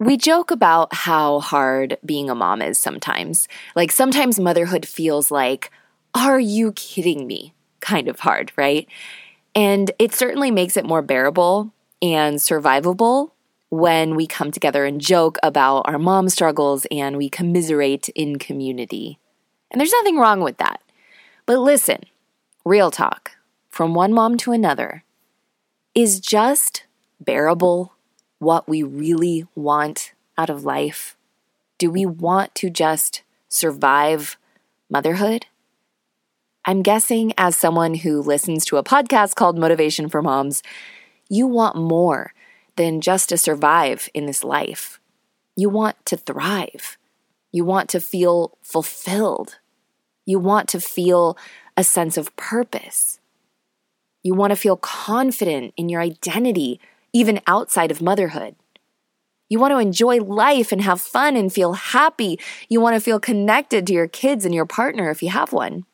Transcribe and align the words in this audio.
We 0.00 0.16
joke 0.16 0.52
about 0.52 0.94
how 0.94 1.40
hard 1.40 1.98
being 2.04 2.30
a 2.30 2.34
mom 2.34 2.62
is 2.62 2.78
sometimes. 2.78 3.48
Like, 3.74 3.90
sometimes 3.90 4.38
motherhood 4.38 4.86
feels 4.86 5.30
like, 5.30 5.72
are 6.14 6.38
you 6.38 6.72
kidding 6.72 7.26
me? 7.26 7.52
Kind 7.80 8.06
of 8.06 8.20
hard, 8.20 8.52
right? 8.56 8.86
And 9.56 9.90
it 9.98 10.14
certainly 10.14 10.52
makes 10.52 10.76
it 10.76 10.84
more 10.84 11.02
bearable 11.02 11.72
and 12.00 12.36
survivable 12.36 13.32
when 13.70 14.14
we 14.14 14.26
come 14.26 14.52
together 14.52 14.84
and 14.84 15.00
joke 15.00 15.36
about 15.42 15.82
our 15.86 15.98
mom 15.98 16.28
struggles 16.28 16.86
and 16.92 17.16
we 17.16 17.28
commiserate 17.28 18.08
in 18.10 18.38
community. 18.38 19.18
And 19.70 19.80
there's 19.80 19.92
nothing 19.92 20.16
wrong 20.16 20.40
with 20.40 20.58
that. 20.58 20.80
But 21.44 21.58
listen, 21.58 22.02
real 22.64 22.92
talk 22.92 23.32
from 23.68 23.94
one 23.94 24.12
mom 24.12 24.36
to 24.38 24.52
another 24.52 25.02
is 25.94 26.20
just 26.20 26.84
bearable 27.20 27.94
what 28.38 28.68
we 28.68 28.82
really 28.82 29.46
want 29.54 30.12
out 30.36 30.50
of 30.50 30.64
life? 30.64 31.16
Do 31.78 31.90
we 31.90 32.06
want 32.06 32.54
to 32.56 32.70
just 32.70 33.22
survive 33.48 34.36
motherhood? 34.90 35.46
I'm 36.64 36.82
guessing, 36.82 37.32
as 37.38 37.56
someone 37.56 37.94
who 37.94 38.20
listens 38.20 38.64
to 38.66 38.76
a 38.76 38.84
podcast 38.84 39.34
called 39.34 39.58
Motivation 39.58 40.08
for 40.08 40.20
Moms, 40.20 40.62
you 41.28 41.46
want 41.46 41.76
more 41.76 42.34
than 42.76 43.00
just 43.00 43.28
to 43.30 43.38
survive 43.38 44.08
in 44.12 44.26
this 44.26 44.44
life. 44.44 45.00
You 45.56 45.68
want 45.68 46.04
to 46.06 46.16
thrive. 46.16 46.98
You 47.52 47.64
want 47.64 47.88
to 47.90 48.00
feel 48.00 48.58
fulfilled. 48.62 49.58
You 50.26 50.38
want 50.38 50.68
to 50.68 50.80
feel 50.80 51.38
a 51.76 51.82
sense 51.82 52.16
of 52.16 52.34
purpose. 52.36 53.18
You 54.22 54.34
want 54.34 54.50
to 54.50 54.56
feel 54.56 54.76
confident 54.76 55.72
in 55.76 55.88
your 55.88 56.00
identity 56.00 56.80
even 57.12 57.40
outside 57.46 57.90
of 57.90 58.02
motherhood. 58.02 58.56
You 59.48 59.58
want 59.58 59.72
to 59.72 59.78
enjoy 59.78 60.18
life 60.18 60.72
and 60.72 60.82
have 60.82 61.00
fun 61.00 61.36
and 61.36 61.52
feel 61.52 61.72
happy. 61.72 62.38
You 62.68 62.80
want 62.80 62.94
to 62.94 63.00
feel 63.00 63.18
connected 63.18 63.86
to 63.86 63.92
your 63.92 64.08
kids 64.08 64.44
and 64.44 64.54
your 64.54 64.66
partner 64.66 65.10
if 65.10 65.22
you 65.22 65.30
have 65.30 65.52
one. 65.52 65.86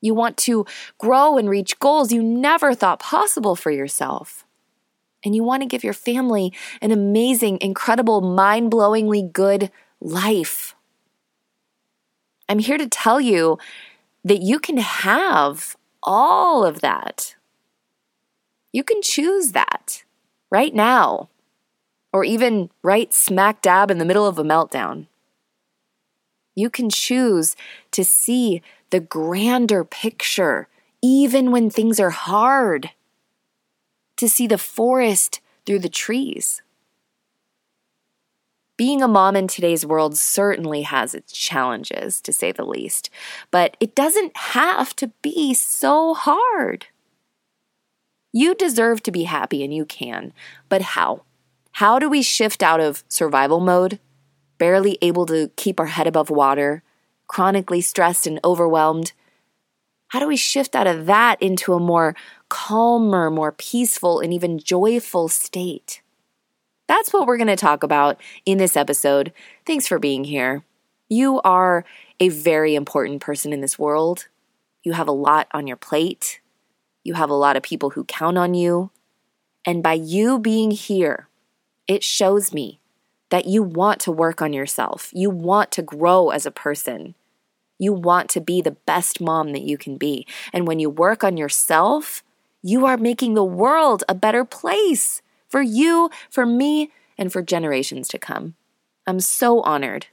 You 0.00 0.14
want 0.14 0.36
to 0.38 0.64
grow 0.96 1.38
and 1.38 1.50
reach 1.50 1.80
goals 1.80 2.12
you 2.12 2.22
never 2.22 2.74
thought 2.74 3.00
possible 3.00 3.56
for 3.56 3.72
yourself. 3.72 4.44
And 5.24 5.34
you 5.34 5.42
want 5.42 5.62
to 5.62 5.68
give 5.68 5.82
your 5.82 5.92
family 5.92 6.52
an 6.80 6.92
amazing, 6.92 7.58
incredible, 7.60 8.20
mind 8.20 8.70
blowingly 8.70 9.32
good 9.32 9.72
life. 10.00 10.76
I'm 12.48 12.60
here 12.60 12.78
to 12.78 12.88
tell 12.88 13.20
you 13.20 13.58
that 14.24 14.40
you 14.40 14.60
can 14.60 14.76
have 14.76 15.76
all 16.04 16.64
of 16.64 16.80
that. 16.80 17.34
You 18.72 18.84
can 18.84 19.02
choose 19.02 19.50
that 19.52 20.04
right 20.50 20.74
now, 20.74 21.28
or 22.12 22.24
even 22.24 22.70
right 22.82 23.12
smack 23.12 23.62
dab 23.62 23.90
in 23.90 23.98
the 23.98 24.04
middle 24.04 24.26
of 24.26 24.38
a 24.38 24.44
meltdown. 24.44 25.06
You 26.54 26.70
can 26.70 26.90
choose 26.90 27.54
to 27.92 28.04
see 28.04 28.62
the 28.90 29.00
grander 29.00 29.84
picture, 29.84 30.68
even 31.02 31.52
when 31.52 31.70
things 31.70 32.00
are 32.00 32.10
hard, 32.10 32.90
to 34.16 34.28
see 34.28 34.46
the 34.46 34.58
forest 34.58 35.40
through 35.64 35.78
the 35.78 35.88
trees. 35.88 36.62
Being 38.76 39.02
a 39.02 39.08
mom 39.08 39.34
in 39.36 39.48
today's 39.48 39.84
world 39.84 40.16
certainly 40.16 40.82
has 40.82 41.14
its 41.14 41.32
challenges, 41.32 42.20
to 42.22 42.32
say 42.32 42.52
the 42.52 42.64
least, 42.64 43.10
but 43.50 43.76
it 43.80 43.94
doesn't 43.94 44.36
have 44.36 44.94
to 44.96 45.08
be 45.20 45.52
so 45.52 46.14
hard. 46.14 46.86
You 48.32 48.54
deserve 48.54 49.02
to 49.04 49.10
be 49.10 49.24
happy 49.24 49.64
and 49.64 49.72
you 49.72 49.84
can, 49.84 50.32
but 50.68 50.82
how? 50.82 51.22
How 51.72 51.98
do 51.98 52.08
we 52.10 52.22
shift 52.22 52.62
out 52.62 52.80
of 52.80 53.04
survival 53.08 53.60
mode, 53.60 53.98
barely 54.58 54.98
able 55.00 55.26
to 55.26 55.50
keep 55.56 55.80
our 55.80 55.86
head 55.86 56.06
above 56.06 56.28
water, 56.28 56.82
chronically 57.26 57.80
stressed 57.80 58.26
and 58.26 58.40
overwhelmed? 58.44 59.12
How 60.08 60.20
do 60.20 60.26
we 60.26 60.36
shift 60.36 60.74
out 60.74 60.86
of 60.86 61.06
that 61.06 61.40
into 61.40 61.74
a 61.74 61.80
more 61.80 62.16
calmer, 62.48 63.30
more 63.30 63.52
peaceful, 63.52 64.20
and 64.20 64.32
even 64.32 64.58
joyful 64.58 65.28
state? 65.28 66.02
That's 66.86 67.12
what 67.12 67.26
we're 67.26 67.36
going 67.36 67.48
to 67.48 67.56
talk 67.56 67.82
about 67.82 68.18
in 68.46 68.58
this 68.58 68.76
episode. 68.76 69.32
Thanks 69.66 69.86
for 69.86 69.98
being 69.98 70.24
here. 70.24 70.64
You 71.08 71.40
are 71.42 71.84
a 72.18 72.30
very 72.30 72.74
important 72.74 73.20
person 73.20 73.52
in 73.52 73.60
this 73.60 73.78
world. 73.78 74.28
You 74.82 74.92
have 74.92 75.08
a 75.08 75.12
lot 75.12 75.48
on 75.52 75.66
your 75.66 75.76
plate. 75.76 76.40
You 77.08 77.14
have 77.14 77.30
a 77.30 77.34
lot 77.34 77.56
of 77.56 77.62
people 77.62 77.88
who 77.88 78.04
count 78.04 78.36
on 78.36 78.52
you. 78.52 78.90
And 79.64 79.82
by 79.82 79.94
you 79.94 80.38
being 80.38 80.70
here, 80.70 81.26
it 81.86 82.04
shows 82.04 82.52
me 82.52 82.80
that 83.30 83.46
you 83.46 83.62
want 83.62 83.98
to 84.00 84.12
work 84.12 84.42
on 84.42 84.52
yourself. 84.52 85.08
You 85.14 85.30
want 85.30 85.72
to 85.72 85.82
grow 85.82 86.28
as 86.28 86.44
a 86.44 86.50
person. 86.50 87.14
You 87.78 87.94
want 87.94 88.28
to 88.30 88.42
be 88.42 88.60
the 88.60 88.72
best 88.72 89.22
mom 89.22 89.52
that 89.52 89.62
you 89.62 89.78
can 89.78 89.96
be. 89.96 90.26
And 90.52 90.66
when 90.66 90.80
you 90.80 90.90
work 90.90 91.24
on 91.24 91.38
yourself, 91.38 92.22
you 92.60 92.84
are 92.84 92.98
making 92.98 93.32
the 93.32 93.42
world 93.42 94.04
a 94.06 94.14
better 94.14 94.44
place 94.44 95.22
for 95.48 95.62
you, 95.62 96.10
for 96.28 96.44
me, 96.44 96.92
and 97.16 97.32
for 97.32 97.40
generations 97.40 98.08
to 98.08 98.18
come. 98.18 98.54
I'm 99.06 99.20
so 99.20 99.62
honored 99.62 100.08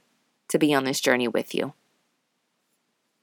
to 0.48 0.58
be 0.58 0.72
on 0.72 0.84
this 0.84 1.00
journey 1.00 1.28
with 1.28 1.54
you. 1.54 1.74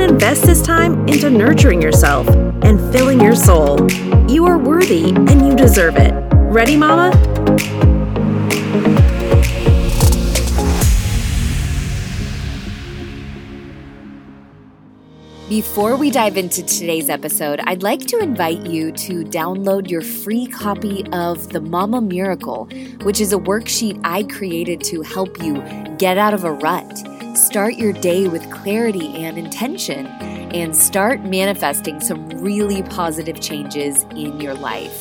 and 0.00 0.12
invest 0.12 0.44
this 0.44 0.62
time 0.62 1.06
into 1.08 1.28
nurturing 1.28 1.82
yourself 1.82 2.26
and 2.64 2.80
filling 2.92 3.20
your 3.20 3.34
soul. 3.34 3.90
You 4.30 4.46
are 4.46 4.58
worthy 4.58 5.10
and 5.10 5.46
you 5.46 5.54
deserve 5.54 5.96
it. 5.96 6.14
Ready, 6.32 6.76
Mama? 6.76 7.10
Before 15.48 15.96
we 15.96 16.12
dive 16.12 16.36
into 16.36 16.62
today's 16.62 17.10
episode, 17.10 17.60
I'd 17.64 17.82
like 17.82 18.06
to 18.06 18.18
invite 18.18 18.64
you 18.66 18.92
to 18.92 19.24
download 19.24 19.90
your 19.90 20.00
free 20.00 20.46
copy 20.46 21.04
of 21.12 21.48
The 21.48 21.60
Mama 21.60 22.00
Miracle, 22.00 22.68
which 23.02 23.20
is 23.20 23.32
a 23.32 23.36
worksheet 23.36 24.00
I 24.04 24.22
created 24.22 24.80
to 24.84 25.02
help 25.02 25.42
you 25.42 25.60
get 25.98 26.18
out 26.18 26.34
of 26.34 26.44
a 26.44 26.52
rut, 26.52 26.86
start 27.36 27.74
your 27.74 27.92
day 27.92 28.28
with 28.28 28.50
clarity 28.50 29.14
and 29.16 29.38
intention, 29.38 30.06
and 30.06 30.76
start 30.76 31.20
manifesting 31.20 32.00
some 32.00 32.28
really 32.28 32.82
positive 32.82 33.40
changes 33.40 34.04
in 34.16 34.40
your 34.40 34.54
life. 34.54 35.00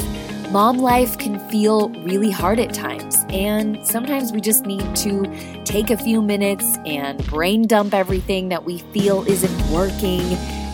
Mom 0.52 0.78
life 0.78 1.18
can 1.18 1.40
feel 1.50 1.90
really 2.04 2.32
hard 2.32 2.60
at 2.60 2.74
times, 2.74 3.24
and 3.30 3.86
sometimes 3.86 4.32
we 4.32 4.42
just 4.42 4.66
need 4.66 4.96
to 4.96 5.26
take 5.64 5.90
a 5.90 5.98
few 5.98 6.22
minutes 6.22 6.78
and 6.86 7.24
brain 7.28 7.68
dump 7.68 7.94
everything 7.94 8.50
that 8.50 8.64
we 8.64 8.80
feel 8.80 9.24
isn't 9.28 9.72
working 9.72 10.22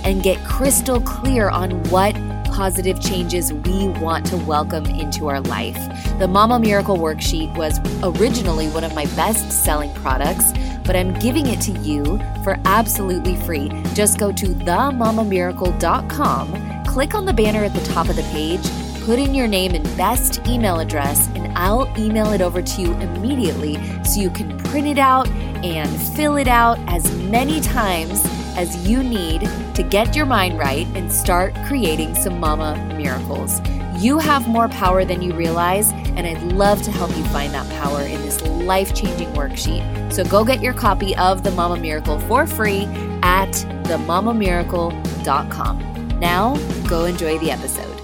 and 0.06 0.24
get 0.24 0.38
crystal 0.46 1.02
clear 1.02 1.50
on 1.50 1.72
what 1.90 2.14
positive 2.46 3.02
changes 3.02 3.52
we 3.52 3.90
want 4.00 4.26
to 4.26 4.38
welcome 4.38 4.86
into 4.86 5.28
our 5.28 5.42
life. 5.42 5.76
The 6.20 6.28
Mama 6.28 6.60
Miracle 6.60 6.98
Worksheet 6.98 7.56
was 7.58 7.80
originally 8.04 8.68
one 8.70 8.84
of 8.84 8.94
my 8.96 9.06
best 9.16 9.52
selling 9.52 9.94
products, 9.96 10.54
but 10.86 10.96
I'm 10.96 11.14
giving 11.20 11.48
it 11.48 11.60
to 11.62 11.72
you 11.80 12.20
for 12.44 12.58
absolutely 12.66 13.36
free. 13.38 13.72
Just 13.94 14.18
go 14.18 14.32
to 14.32 14.48
themamamiracle.com, 14.48 16.86
click 16.86 17.16
on 17.16 17.26
the 17.26 17.34
banner 17.34 17.64
at 17.64 17.74
the 17.74 17.84
top 17.86 18.10
of 18.10 18.16
the 18.16 18.24
page 18.24 18.66
put 19.06 19.20
in 19.20 19.36
your 19.36 19.48
name 19.48 19.76
and 19.76 19.84
best 19.96 20.46
email 20.48 20.80
address, 20.80 21.30
and 21.36 21.56
I'll 21.56 21.88
email 21.96 22.34
it 22.34 22.42
over 22.42 22.60
to 22.60 22.82
you 22.82 22.92
immediately 22.96 23.76
so 24.04 24.20
you 24.20 24.32
can 24.32 24.58
print 24.58 24.88
it 24.88 24.98
out 24.98 25.28
and 25.64 25.88
fill 26.16 26.38
it 26.38 26.48
out 26.48 26.80
as 26.88 27.16
many 27.18 27.62
times 27.62 28.24
as 28.58 28.88
you 28.88 29.04
need 29.04 29.48
to 29.76 29.84
get 29.84 30.16
your 30.16 30.26
mind 30.26 30.58
right 30.58 30.88
and 30.96 31.12
start 31.12 31.54
creating 31.68 32.16
some 32.16 32.40
mama 32.40 32.76
miracles. 32.98 33.60
You 33.98 34.20
have 34.20 34.48
more 34.50 34.68
power 34.68 35.06
than 35.06 35.22
you 35.22 35.34
realize, 35.34 35.94
and 35.94 36.28
I'd 36.28 36.52
love 36.52 36.82
to 36.82 36.92
help 36.92 37.16
you 37.16 37.24
find 37.28 37.54
that 37.54 37.66
power 37.80 38.02
in 38.02 38.22
this 38.24 38.42
life 38.42 38.94
changing 38.94 39.30
worksheet. 39.30 40.12
So 40.12 40.26
go 40.26 40.44
get 40.44 40.62
your 40.62 40.74
copy 40.74 41.16
of 41.16 41.44
The 41.44 41.52
Mama 41.52 41.78
Miracle 41.78 42.20
for 42.20 42.46
free 42.46 42.88
at 43.24 43.54
themamamiracle.com. 43.86 46.20
Now, 46.20 46.58
go 46.90 47.06
enjoy 47.06 47.40
the 47.40 47.52
episode. 47.52 48.02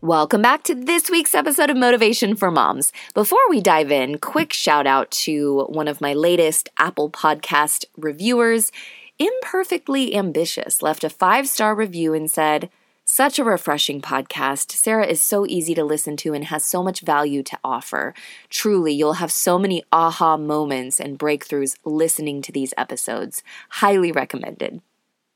Welcome 0.00 0.40
back 0.40 0.62
to 0.62 0.74
this 0.74 1.10
week's 1.10 1.34
episode 1.34 1.68
of 1.68 1.76
Motivation 1.76 2.34
for 2.34 2.50
Moms. 2.50 2.94
Before 3.12 3.46
we 3.50 3.60
dive 3.60 3.92
in, 3.92 4.16
quick 4.16 4.54
shout 4.54 4.86
out 4.86 5.10
to 5.10 5.66
one 5.68 5.86
of 5.86 6.00
my 6.00 6.14
latest 6.14 6.70
Apple 6.78 7.10
Podcast 7.10 7.84
reviewers. 7.94 8.72
Imperfectly 9.18 10.16
Ambitious 10.16 10.80
left 10.80 11.04
a 11.04 11.10
five 11.10 11.46
star 11.46 11.74
review 11.74 12.14
and 12.14 12.30
said, 12.30 12.70
such 13.18 13.40
a 13.40 13.42
refreshing 13.42 14.00
podcast. 14.00 14.70
Sarah 14.70 15.04
is 15.04 15.20
so 15.20 15.44
easy 15.44 15.74
to 15.74 15.82
listen 15.82 16.16
to 16.18 16.34
and 16.34 16.44
has 16.44 16.64
so 16.64 16.84
much 16.84 17.00
value 17.00 17.42
to 17.42 17.58
offer. 17.64 18.14
Truly, 18.48 18.92
you'll 18.92 19.14
have 19.14 19.32
so 19.32 19.58
many 19.58 19.82
aha 19.90 20.36
moments 20.36 21.00
and 21.00 21.18
breakthroughs 21.18 21.74
listening 21.84 22.42
to 22.42 22.52
these 22.52 22.72
episodes. 22.78 23.42
Highly 23.70 24.12
recommended. 24.12 24.82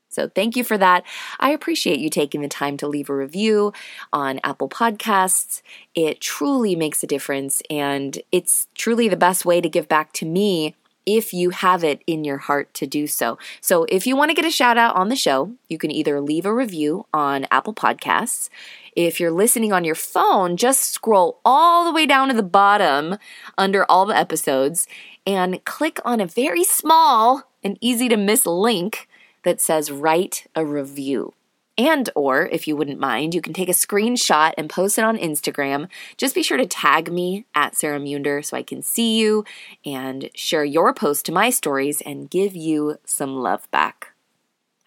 So, 0.07 0.29
thank 0.29 0.55
you 0.55 0.63
for 0.63 0.77
that. 0.77 1.03
I 1.41 1.49
appreciate 1.49 1.99
you 1.99 2.09
taking 2.09 2.41
the 2.41 2.47
time 2.47 2.77
to 2.77 2.87
leave 2.87 3.09
a 3.09 3.15
review 3.15 3.73
on 4.13 4.39
Apple 4.45 4.69
Podcasts. 4.69 5.61
It 5.93 6.21
truly 6.21 6.77
makes 6.77 7.03
a 7.03 7.07
difference, 7.07 7.61
and 7.69 8.17
it's 8.31 8.69
truly 8.75 9.09
the 9.09 9.17
best 9.17 9.43
way 9.43 9.59
to 9.59 9.67
give 9.67 9.89
back 9.89 10.13
to 10.13 10.25
me 10.25 10.75
if 11.05 11.33
you 11.33 11.51
have 11.51 11.83
it 11.83 12.03
in 12.07 12.23
your 12.23 12.37
heart 12.37 12.73
to 12.75 12.87
do 12.87 13.07
so. 13.07 13.37
So, 13.61 13.85
if 13.89 14.07
you 14.07 14.15
want 14.15 14.29
to 14.29 14.35
get 14.35 14.45
a 14.45 14.51
shout 14.51 14.77
out 14.77 14.95
on 14.95 15.09
the 15.09 15.15
show, 15.15 15.53
you 15.67 15.77
can 15.77 15.91
either 15.91 16.21
leave 16.21 16.45
a 16.45 16.53
review 16.53 17.05
on 17.13 17.45
Apple 17.51 17.73
Podcasts. 17.73 18.49
If 18.95 19.19
you're 19.19 19.31
listening 19.31 19.73
on 19.73 19.83
your 19.83 19.95
phone, 19.95 20.55
just 20.57 20.81
scroll 20.81 21.39
all 21.43 21.85
the 21.85 21.93
way 21.93 22.05
down 22.05 22.27
to 22.27 22.33
the 22.33 22.43
bottom 22.43 23.17
under 23.57 23.89
all 23.89 24.05
the 24.05 24.17
episodes 24.17 24.87
and 25.25 25.63
click 25.65 25.99
on 26.05 26.19
a 26.19 26.27
very 26.27 26.63
small 26.63 27.43
and 27.63 27.77
easy 27.81 28.09
to 28.09 28.17
miss 28.17 28.45
link 28.45 29.07
that 29.43 29.61
says 29.61 29.91
write 29.91 30.47
a 30.55 30.65
review. 30.65 31.33
And 31.77 32.09
or 32.13 32.45
if 32.47 32.67
you 32.67 32.75
wouldn't 32.75 32.99
mind, 32.99 33.33
you 33.33 33.41
can 33.41 33.53
take 33.53 33.69
a 33.69 33.73
screenshot 33.73 34.53
and 34.57 34.69
post 34.69 34.99
it 34.99 35.03
on 35.03 35.17
Instagram. 35.17 35.89
Just 36.17 36.35
be 36.35 36.43
sure 36.43 36.57
to 36.57 36.67
tag 36.67 37.11
me 37.11 37.45
at 37.55 37.75
Sarah 37.75 37.99
Munder 37.99 38.43
so 38.43 38.55
I 38.55 38.63
can 38.63 38.83
see 38.83 39.17
you 39.17 39.43
and 39.83 40.29
share 40.35 40.63
your 40.63 40.93
post 40.93 41.25
to 41.25 41.31
my 41.31 41.49
stories 41.49 42.01
and 42.01 42.29
give 42.29 42.55
you 42.55 42.97
some 43.05 43.35
love 43.37 43.69
back. 43.71 44.13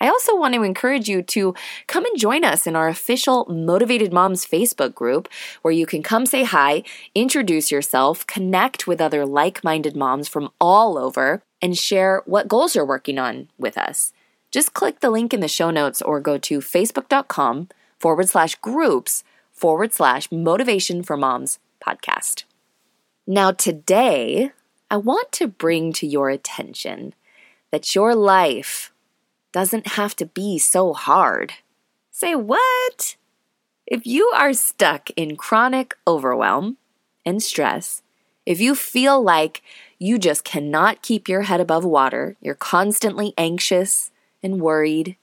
I 0.01 0.09
also 0.09 0.37
want 0.37 0.55
to 0.55 0.63
encourage 0.63 1.09
you 1.09 1.23
to 1.23 1.55
come 1.87 2.05
and 2.05 2.19
join 2.19 2.45
us 2.45 2.67
in 2.67 2.77
our 2.77 2.87
official 2.87 3.47
Motivated 3.47 4.13
Moms 4.13 4.45
Facebook 4.45 4.95
group 4.95 5.29
where 5.63 5.73
you 5.73 5.87
can 5.87 6.03
come 6.03 6.27
say 6.27 6.45
hi, 6.45 6.83
introduce 7.15 7.73
yourself, 7.73 8.27
connect 8.27 8.87
with 8.87 9.01
other 9.01 9.25
like 9.25 9.65
minded 9.65 9.97
moms 9.97 10.29
from 10.29 10.51
all 10.61 10.99
over, 10.99 11.43
and 11.63 11.79
share 11.79 12.23
what 12.27 12.47
goals 12.47 12.75
you're 12.75 12.85
working 12.85 13.19
on 13.19 13.49
with 13.59 13.79
us. 13.79 14.13
Just 14.57 14.73
click 14.73 15.01
the 15.01 15.11
link 15.11 15.35
in 15.35 15.41
the 15.41 15.49
show 15.49 15.71
notes 15.71 16.01
or 16.01 16.19
go 16.19 16.39
to 16.39 16.61
facebook.com 16.61 17.69
forward 17.99 18.27
slash 18.31 18.55
groups 18.55 19.23
forward 19.53 19.93
slash 19.93 20.33
motivation 20.33 21.03
for 21.03 21.15
moms 21.15 21.59
podcast. 21.87 22.45
Now, 23.27 23.51
today, 23.53 24.53
I 24.91 24.97
want 24.97 25.31
to 25.33 25.47
bring 25.47 25.93
to 25.93 26.07
your 26.07 26.31
attention 26.31 27.13
that 27.71 27.95
your 27.95 28.15
life 28.15 28.95
doesn't 29.53 29.89
have 29.89 30.17
to 30.17 30.25
be 30.25 30.59
so 30.59 30.95
hard. 30.95 31.53
Say 32.11 32.35
what? 32.35 33.17
If 33.87 34.07
you 34.07 34.33
are 34.35 34.55
stuck 34.55 35.11
in 35.17 35.37
chronic 35.37 35.93
overwhelm 36.09 36.79
and 37.27 37.43
stress, 37.43 38.01
if 38.47 38.59
you 38.59 38.75
feel 38.75 39.23
like 39.23 39.61
you 39.99 40.19
just 40.19 40.45
cannot 40.45 41.03
keep 41.03 41.29
your 41.29 41.43
head 41.43 41.61
above 41.61 41.85
water, 41.85 42.39
you're 42.41 42.55
constantly 42.55 43.35
anxious, 43.37 44.11
and 44.47 44.61
worried. 44.61 45.17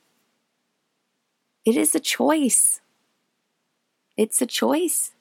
It 1.66 1.78
is 1.78 1.96
a 1.96 2.00
choice. 2.00 2.82
It's 4.18 4.42
a 4.42 4.46
choice. 4.46 5.14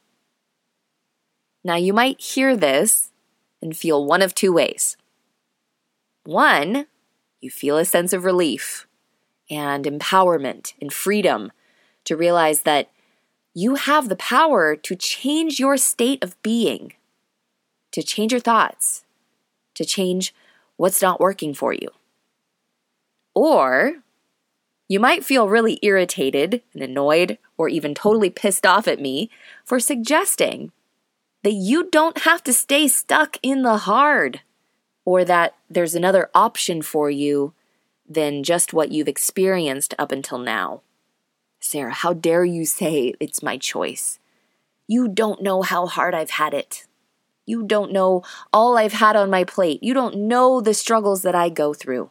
Now, 1.63 1.77
you 1.77 1.93
might 1.93 2.21
hear 2.21 2.57
this 2.57 3.13
and 3.63 3.77
feel 3.77 4.05
one 4.05 4.21
of 4.21 4.35
two 4.35 4.53
ways. 4.53 4.97
One, 6.25 6.87
you 7.41 7.49
feel 7.49 7.79
a 7.79 7.85
sense 7.85 8.13
of 8.13 8.25
relief 8.25 8.89
and 9.49 9.85
empowerment 9.85 10.75
and 10.81 10.93
freedom 10.93 11.53
to 12.05 12.17
realize 12.17 12.63
that 12.63 12.91
you 13.55 13.77
have 13.77 14.09
the 14.09 14.17
power 14.17 14.75
to 14.75 14.97
change 14.97 15.61
your 15.61 15.77
state 15.77 16.25
of 16.25 16.41
being, 16.43 16.95
to 17.93 18.03
change 18.03 18.33
your 18.33 18.41
thoughts, 18.41 19.05
to 19.75 19.85
change 19.85 20.35
what's 20.77 21.03
not 21.03 21.21
working 21.21 21.55
for 21.55 21.73
you. 21.73 21.89
Or 23.35 24.03
you 24.89 25.01
might 25.01 25.25
feel 25.25 25.49
really 25.49 25.79
irritated 25.83 26.63
and 26.75 26.83
annoyed 26.83 27.39
or 27.57 27.69
even 27.69 27.95
totally 27.95 28.31
pissed 28.31 28.67
off 28.67 28.87
at 28.87 29.01
me 29.01 29.31
for 29.65 29.81
suggesting 29.81 30.73
that 31.43 31.53
you 31.53 31.89
don't 31.91 32.19
have 32.19 32.43
to 32.45 32.53
stay 32.53 32.89
stuck 32.89 33.39
in 33.43 33.63
the 33.63 33.79
hard 33.79 34.43
or 35.05 35.25
that 35.25 35.55
there's 35.71 35.95
another 35.95 36.31
option 36.35 36.83
for 36.83 37.11
you 37.11 37.53
than 38.09 38.43
just 38.43 38.73
what 38.73 38.93
you've 38.93 39.09
experienced 39.09 39.95
up 39.99 40.13
until 40.13 40.39
now. 40.39 40.83
Sarah, 41.59 41.93
how 41.93 42.13
dare 42.13 42.45
you 42.45 42.65
say 42.65 43.15
it's 43.19 43.43
my 43.43 43.57
choice? 43.57 44.19
You 44.87 45.09
don't 45.09 45.43
know 45.43 45.63
how 45.63 45.87
hard 45.87 46.15
I've 46.15 46.31
had 46.31 46.55
it. 46.55 46.87
You 47.47 47.63
don't 47.65 47.93
know 47.93 48.23
all 48.53 48.77
I've 48.77 48.93
had 48.93 49.17
on 49.17 49.31
my 49.31 49.45
plate. 49.45 49.83
You 49.83 49.95
don't 49.95 50.17
know 50.29 50.61
the 50.61 50.75
struggles 50.75 51.23
that 51.23 51.35
I 51.35 51.49
go 51.49 51.73
through. 51.73 52.11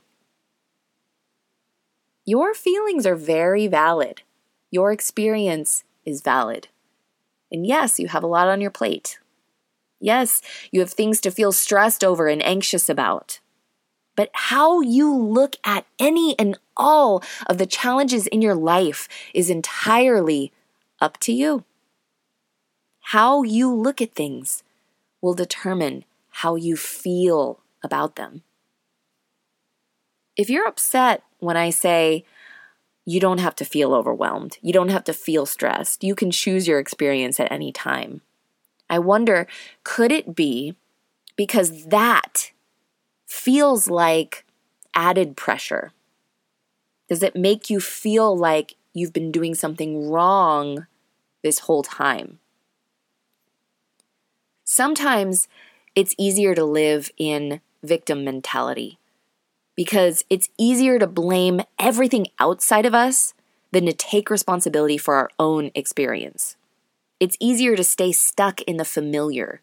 Your 2.25 2.53
feelings 2.53 3.05
are 3.05 3.15
very 3.15 3.67
valid. 3.67 4.21
Your 4.69 4.91
experience 4.91 5.83
is 6.05 6.21
valid. 6.21 6.67
And 7.51 7.65
yes, 7.65 7.99
you 7.99 8.07
have 8.07 8.23
a 8.23 8.27
lot 8.27 8.47
on 8.47 8.61
your 8.61 8.71
plate. 8.71 9.19
Yes, 9.99 10.41
you 10.71 10.79
have 10.79 10.91
things 10.91 11.19
to 11.21 11.31
feel 11.31 11.51
stressed 11.51 12.03
over 12.03 12.27
and 12.27 12.43
anxious 12.43 12.89
about. 12.89 13.39
But 14.15 14.29
how 14.33 14.81
you 14.81 15.15
look 15.15 15.55
at 15.63 15.85
any 15.99 16.37
and 16.37 16.57
all 16.75 17.23
of 17.47 17.57
the 17.57 17.65
challenges 17.65 18.27
in 18.27 18.41
your 18.41 18.55
life 18.55 19.07
is 19.33 19.49
entirely 19.49 20.51
up 20.99 21.17
to 21.19 21.33
you. 21.33 21.63
How 23.05 23.43
you 23.43 23.73
look 23.73 24.01
at 24.01 24.13
things 24.13 24.63
will 25.21 25.33
determine 25.33 26.05
how 26.29 26.55
you 26.55 26.75
feel 26.75 27.59
about 27.83 28.15
them. 28.15 28.43
If 30.35 30.49
you're 30.49 30.67
upset 30.67 31.23
when 31.41 31.57
I 31.57 31.71
say, 31.71 32.23
you 33.03 33.19
don't 33.19 33.39
have 33.39 33.55
to 33.55 33.65
feel 33.65 33.93
overwhelmed. 33.93 34.57
You 34.61 34.71
don't 34.71 34.89
have 34.89 35.03
to 35.05 35.13
feel 35.13 35.45
stressed. 35.45 36.03
You 36.03 36.15
can 36.15 36.31
choose 36.31 36.67
your 36.67 36.79
experience 36.79 37.39
at 37.39 37.51
any 37.51 37.71
time. 37.71 38.21
I 38.89 38.99
wonder 38.99 39.47
could 39.83 40.11
it 40.11 40.35
be 40.35 40.75
because 41.35 41.85
that 41.87 42.51
feels 43.25 43.89
like 43.89 44.45
added 44.93 45.35
pressure? 45.35 45.91
Does 47.09 47.23
it 47.23 47.35
make 47.35 47.69
you 47.69 47.79
feel 47.79 48.37
like 48.37 48.75
you've 48.93 49.13
been 49.13 49.31
doing 49.31 49.55
something 49.55 50.09
wrong 50.09 50.85
this 51.43 51.59
whole 51.59 51.83
time? 51.83 52.39
Sometimes 54.63 55.47
it's 55.95 56.15
easier 56.17 56.53
to 56.53 56.63
live 56.63 57.11
in 57.17 57.61
victim 57.83 58.23
mentality 58.23 58.99
because 59.75 60.23
it's 60.29 60.49
easier 60.57 60.99
to 60.99 61.07
blame 61.07 61.61
everything 61.79 62.27
outside 62.39 62.85
of 62.85 62.93
us 62.93 63.33
than 63.71 63.85
to 63.85 63.93
take 63.93 64.29
responsibility 64.29 64.97
for 64.97 65.15
our 65.15 65.29
own 65.39 65.71
experience. 65.75 66.57
It's 67.19 67.37
easier 67.39 67.75
to 67.75 67.83
stay 67.83 68.11
stuck 68.11 68.61
in 68.63 68.77
the 68.77 68.85
familiar, 68.85 69.61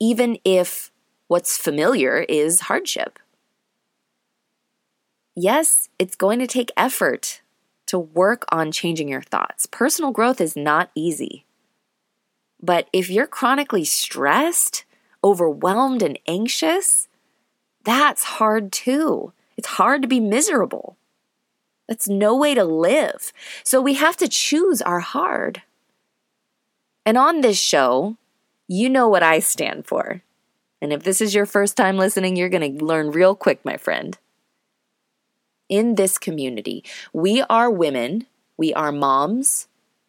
even 0.00 0.38
if 0.44 0.90
what's 1.28 1.56
familiar 1.56 2.20
is 2.28 2.62
hardship. 2.62 3.18
Yes, 5.36 5.88
it's 5.98 6.14
going 6.14 6.38
to 6.38 6.46
take 6.46 6.70
effort 6.76 7.42
to 7.86 7.98
work 7.98 8.44
on 8.50 8.72
changing 8.72 9.08
your 9.08 9.22
thoughts. 9.22 9.66
Personal 9.66 10.12
growth 10.12 10.40
is 10.40 10.56
not 10.56 10.90
easy. 10.94 11.44
But 12.62 12.88
if 12.92 13.10
you're 13.10 13.26
chronically 13.26 13.84
stressed, 13.84 14.84
overwhelmed, 15.22 16.02
and 16.02 16.18
anxious, 16.26 17.08
that's 17.84 18.24
hard 18.24 18.72
too. 18.72 19.32
It's 19.56 19.68
hard 19.68 20.02
to 20.02 20.08
be 20.08 20.20
miserable. 20.20 20.96
That's 21.88 22.08
no 22.08 22.36
way 22.36 22.54
to 22.54 22.64
live. 22.64 23.32
So 23.62 23.80
we 23.80 23.94
have 23.94 24.16
to 24.16 24.28
choose 24.28 24.80
our 24.82 25.00
hard. 25.00 25.62
And 27.04 27.18
on 27.18 27.42
this 27.42 27.60
show, 27.60 28.16
you 28.66 28.88
know 28.88 29.08
what 29.08 29.22
I 29.22 29.38
stand 29.38 29.86
for. 29.86 30.22
And 30.80 30.92
if 30.92 31.02
this 31.02 31.20
is 31.20 31.34
your 31.34 31.46
first 31.46 31.76
time 31.76 31.98
listening, 31.98 32.36
you're 32.36 32.48
going 32.48 32.78
to 32.78 32.84
learn 32.84 33.10
real 33.10 33.34
quick, 33.34 33.64
my 33.64 33.76
friend. 33.76 34.18
In 35.68 35.94
this 35.94 36.18
community, 36.18 36.84
we 37.12 37.42
are 37.48 37.70
women, 37.70 38.26
we 38.56 38.72
are 38.74 38.92
moms 38.92 39.68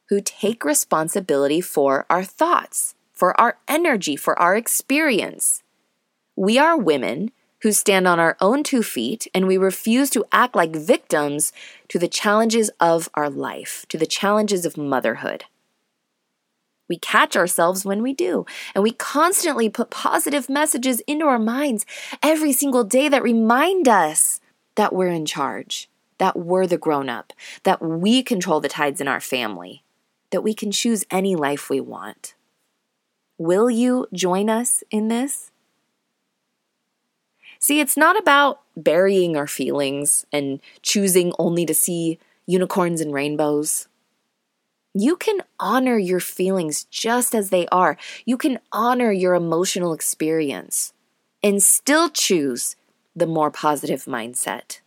who 0.09 0.21
take 0.21 0.63
responsibility 0.63 1.61
for 1.61 2.05
our 2.09 2.23
thoughts, 2.23 2.95
for 3.13 3.39
our 3.39 3.57
energy, 3.67 4.15
for 4.15 4.37
our 4.39 4.55
experience. 4.55 5.63
We 6.35 6.57
are 6.57 6.77
women 6.77 7.31
who 7.65 7.71
stand 7.71 8.07
on 8.07 8.19
our 8.19 8.37
own 8.39 8.61
two 8.61 8.83
feet 8.83 9.27
and 9.33 9.47
we 9.47 9.57
refuse 9.57 10.11
to 10.11 10.23
act 10.31 10.55
like 10.55 10.75
victims 10.75 11.51
to 11.87 11.97
the 11.97 12.07
challenges 12.07 12.69
of 12.79 13.09
our 13.15 13.27
life, 13.27 13.87
to 13.89 13.97
the 13.97 14.05
challenges 14.05 14.67
of 14.67 14.77
motherhood. 14.77 15.45
We 16.87 16.99
catch 16.99 17.35
ourselves 17.35 17.83
when 17.83 18.03
we 18.03 18.13
do, 18.13 18.45
and 18.75 18.83
we 18.83 18.91
constantly 18.91 19.67
put 19.67 19.89
positive 19.89 20.47
messages 20.47 20.99
into 21.07 21.25
our 21.25 21.39
minds 21.39 21.87
every 22.21 22.51
single 22.51 22.83
day 22.83 23.09
that 23.09 23.23
remind 23.23 23.87
us 23.87 24.39
that 24.75 24.93
we're 24.93 25.07
in 25.07 25.25
charge, 25.25 25.89
that 26.19 26.37
we're 26.37 26.67
the 26.67 26.77
grown 26.77 27.09
up, 27.09 27.33
that 27.63 27.81
we 27.81 28.21
control 28.21 28.59
the 28.59 28.69
tides 28.69 29.01
in 29.01 29.07
our 29.07 29.19
family, 29.19 29.83
that 30.29 30.43
we 30.43 30.53
can 30.53 30.71
choose 30.71 31.03
any 31.09 31.35
life 31.35 31.71
we 31.71 31.79
want. 31.79 32.35
Will 33.39 33.71
you 33.71 34.05
join 34.13 34.51
us 34.51 34.83
in 34.91 35.07
this? 35.07 35.49
See, 37.65 37.79
it's 37.79 37.97
not 37.97 38.15
about 38.15 38.61
burying 38.77 39.35
our 39.35 39.47
feelings 39.47 40.23
and 40.31 40.59
choosing 40.83 41.33
only 41.39 41.65
to 41.65 41.73
see 41.73 42.19
unicorns 42.45 43.01
and 43.01 43.11
rainbows. 43.11 43.87
You 44.93 45.15
can 45.15 45.41
honor 45.59 45.97
your 45.97 46.19
feelings 46.19 46.83
just 46.91 47.33
as 47.33 47.49
they 47.49 47.65
are. 47.69 47.97
You 48.23 48.37
can 48.37 48.59
honor 48.71 49.11
your 49.11 49.33
emotional 49.33 49.93
experience 49.93 50.93
and 51.41 51.63
still 51.63 52.07
choose 52.11 52.75
the 53.15 53.25
more 53.25 53.49
positive 53.49 54.05
mindset. 54.05 54.81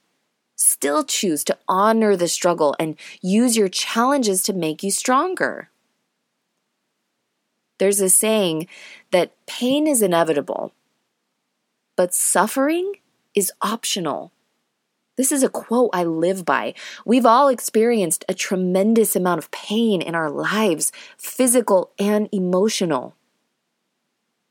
Still 0.54 1.02
choose 1.02 1.42
to 1.46 1.58
honor 1.66 2.14
the 2.14 2.28
struggle 2.28 2.76
and 2.78 2.94
use 3.20 3.56
your 3.56 3.68
challenges 3.68 4.40
to 4.44 4.52
make 4.52 4.84
you 4.84 4.92
stronger. 4.92 5.68
There's 7.78 8.00
a 8.00 8.08
saying 8.08 8.68
that 9.10 9.32
pain 9.46 9.88
is 9.88 10.00
inevitable, 10.00 10.72
but 11.98 12.14
suffering 12.14 12.92
is 13.34 13.50
optional. 13.60 14.30
This 15.16 15.32
is 15.32 15.42
a 15.42 15.48
quote 15.48 15.90
I 15.92 16.04
live 16.04 16.44
by. 16.44 16.74
We've 17.04 17.26
all 17.26 17.48
experienced 17.48 18.24
a 18.28 18.34
tremendous 18.34 19.16
amount 19.16 19.38
of 19.38 19.50
pain 19.50 20.00
in 20.00 20.14
our 20.14 20.30
lives, 20.30 20.92
physical 21.16 21.90
and 21.98 22.28
emotional. 22.30 23.16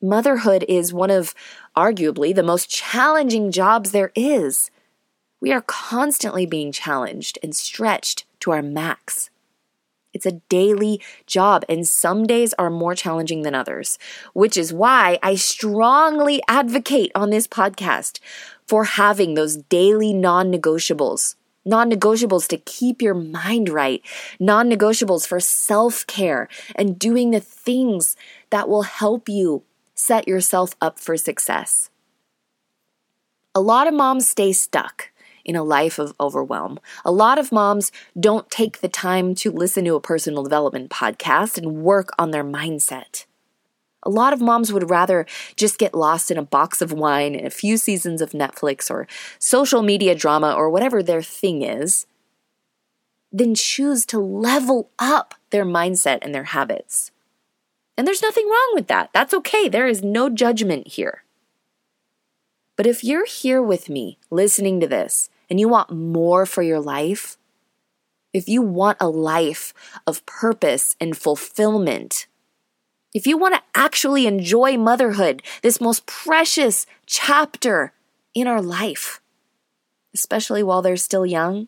Motherhood 0.02 0.66
is 0.68 0.94
one 0.94 1.10
of 1.10 1.34
arguably 1.74 2.36
the 2.36 2.44
most 2.44 2.70
challenging 2.70 3.50
jobs 3.50 3.92
there 3.92 4.12
is. 4.14 4.70
We 5.40 5.54
are 5.54 5.62
constantly 5.62 6.46
being 6.46 6.74
challenged 6.74 7.40
and 7.42 7.56
stretched 7.56 8.26
to 8.42 8.52
our 8.52 8.62
max. 8.62 9.30
It's 10.18 10.26
a 10.26 10.42
daily 10.50 11.00
job, 11.28 11.64
and 11.70 11.88
some 11.88 12.26
days 12.26 12.56
are 12.58 12.72
more 12.72 12.96
challenging 12.96 13.44
than 13.44 13.54
others, 13.54 14.00
which 14.34 14.58
is 14.58 14.74
why 14.74 15.20
I 15.22 15.36
strongly 15.36 16.42
advocate 16.48 17.12
on 17.14 17.30
this 17.30 17.48
podcast 17.48 18.20
for 18.66 18.86
having 18.86 19.36
those 19.36 19.58
daily 19.58 20.16
non 20.16 20.52
negotiables. 20.52 21.36
Non 21.66 21.92
negotiables 21.92 22.48
to 22.48 22.58
keep 22.58 23.00
your 23.00 23.14
mind 23.14 23.70
right, 23.70 24.02
non 24.40 24.72
negotiables 24.72 25.28
for 25.28 25.40
self 25.40 26.08
care 26.08 26.48
and 26.74 26.98
doing 26.98 27.30
the 27.30 27.40
things 27.40 28.16
that 28.50 28.68
will 28.68 28.90
help 29.04 29.30
you 29.30 29.62
set 29.94 30.28
yourself 30.28 30.74
up 30.82 30.98
for 30.98 31.16
success. 31.16 31.92
A 33.54 33.62
lot 33.62 33.86
of 33.86 33.94
moms 33.94 34.28
stay 34.28 34.52
stuck 34.52 35.12
in 35.48 35.56
a 35.56 35.64
life 35.64 35.98
of 35.98 36.14
overwhelm. 36.20 36.80
A 37.04 37.12
lot 37.12 37.40
of 37.40 37.52
moms 37.52 37.92
don't 38.20 38.52
take 38.52 38.82
the 38.82 38.90
time 38.90 39.34
to 39.36 39.50
listen 39.50 39.86
to 39.86 39.96
a 39.96 40.02
personal 40.02 40.44
development 40.44 40.92
podcast 40.92 41.58
and 41.58 41.82
work 41.82 42.10
on 42.20 42.32
their 42.32 42.44
mindset. 42.44 43.26
A 44.04 44.10
lot 44.12 44.34
of 44.34 44.42
moms 44.42 44.72
would 44.72 44.90
rather 44.90 45.26
just 45.56 45.80
get 45.80 45.96
lost 45.96 46.30
in 46.30 46.38
a 46.38 46.44
box 46.44 46.82
of 46.82 46.94
wine 46.94 47.34
and 47.34 47.48
a 47.48 47.50
few 47.50 47.78
seasons 47.78 48.22
of 48.22 48.32
Netflix 48.32 48.92
or 48.92 49.08
social 49.40 49.82
media 49.82 50.14
drama 50.14 50.54
or 50.54 50.70
whatever 50.70 51.02
their 51.02 51.24
thing 51.24 51.64
is 51.64 52.06
than 53.32 53.56
choose 53.56 54.06
to 54.06 54.20
level 54.20 54.90
up 55.00 55.34
their 55.50 55.66
mindset 55.66 56.20
and 56.22 56.34
their 56.34 56.46
habits. 56.46 57.12
And 57.98 58.06
there's 58.06 58.22
nothing 58.22 58.48
wrong 58.48 58.72
with 58.74 58.88
that. 58.88 59.10
That's 59.14 59.34
okay. 59.34 59.68
There 59.68 59.88
is 59.88 60.04
no 60.04 60.30
judgment 60.30 60.88
here. 60.88 61.24
But 62.76 62.86
if 62.86 63.04
you're 63.04 63.26
here 63.26 63.62
with 63.62 63.90
me 63.90 64.20
listening 64.30 64.80
to 64.80 64.88
this 64.88 65.30
and 65.50 65.60
you 65.60 65.68
want 65.68 65.92
more 65.92 66.46
for 66.46 66.62
your 66.62 66.80
life, 66.80 67.38
if 68.34 68.48
you 68.48 68.62
want 68.62 68.98
a 69.00 69.08
life 69.08 69.74
of 70.06 70.26
purpose 70.26 70.96
and 71.00 71.18
fulfillment, 71.18 72.28
if 73.14 73.26
you 73.26 73.38
want 73.38 73.56
to 73.56 73.64
actually 73.74 74.28
enjoy 74.28 74.78
motherhood, 74.78 75.42
this 75.62 75.82
most 75.82 76.06
precious 76.06 76.86
chapter 77.06 77.94
in 78.36 78.48
our 78.48 78.62
life, 78.62 79.22
especially 80.14 80.62
while 80.62 80.82
they're 80.82 80.98
still 80.98 81.26
young, 81.26 81.68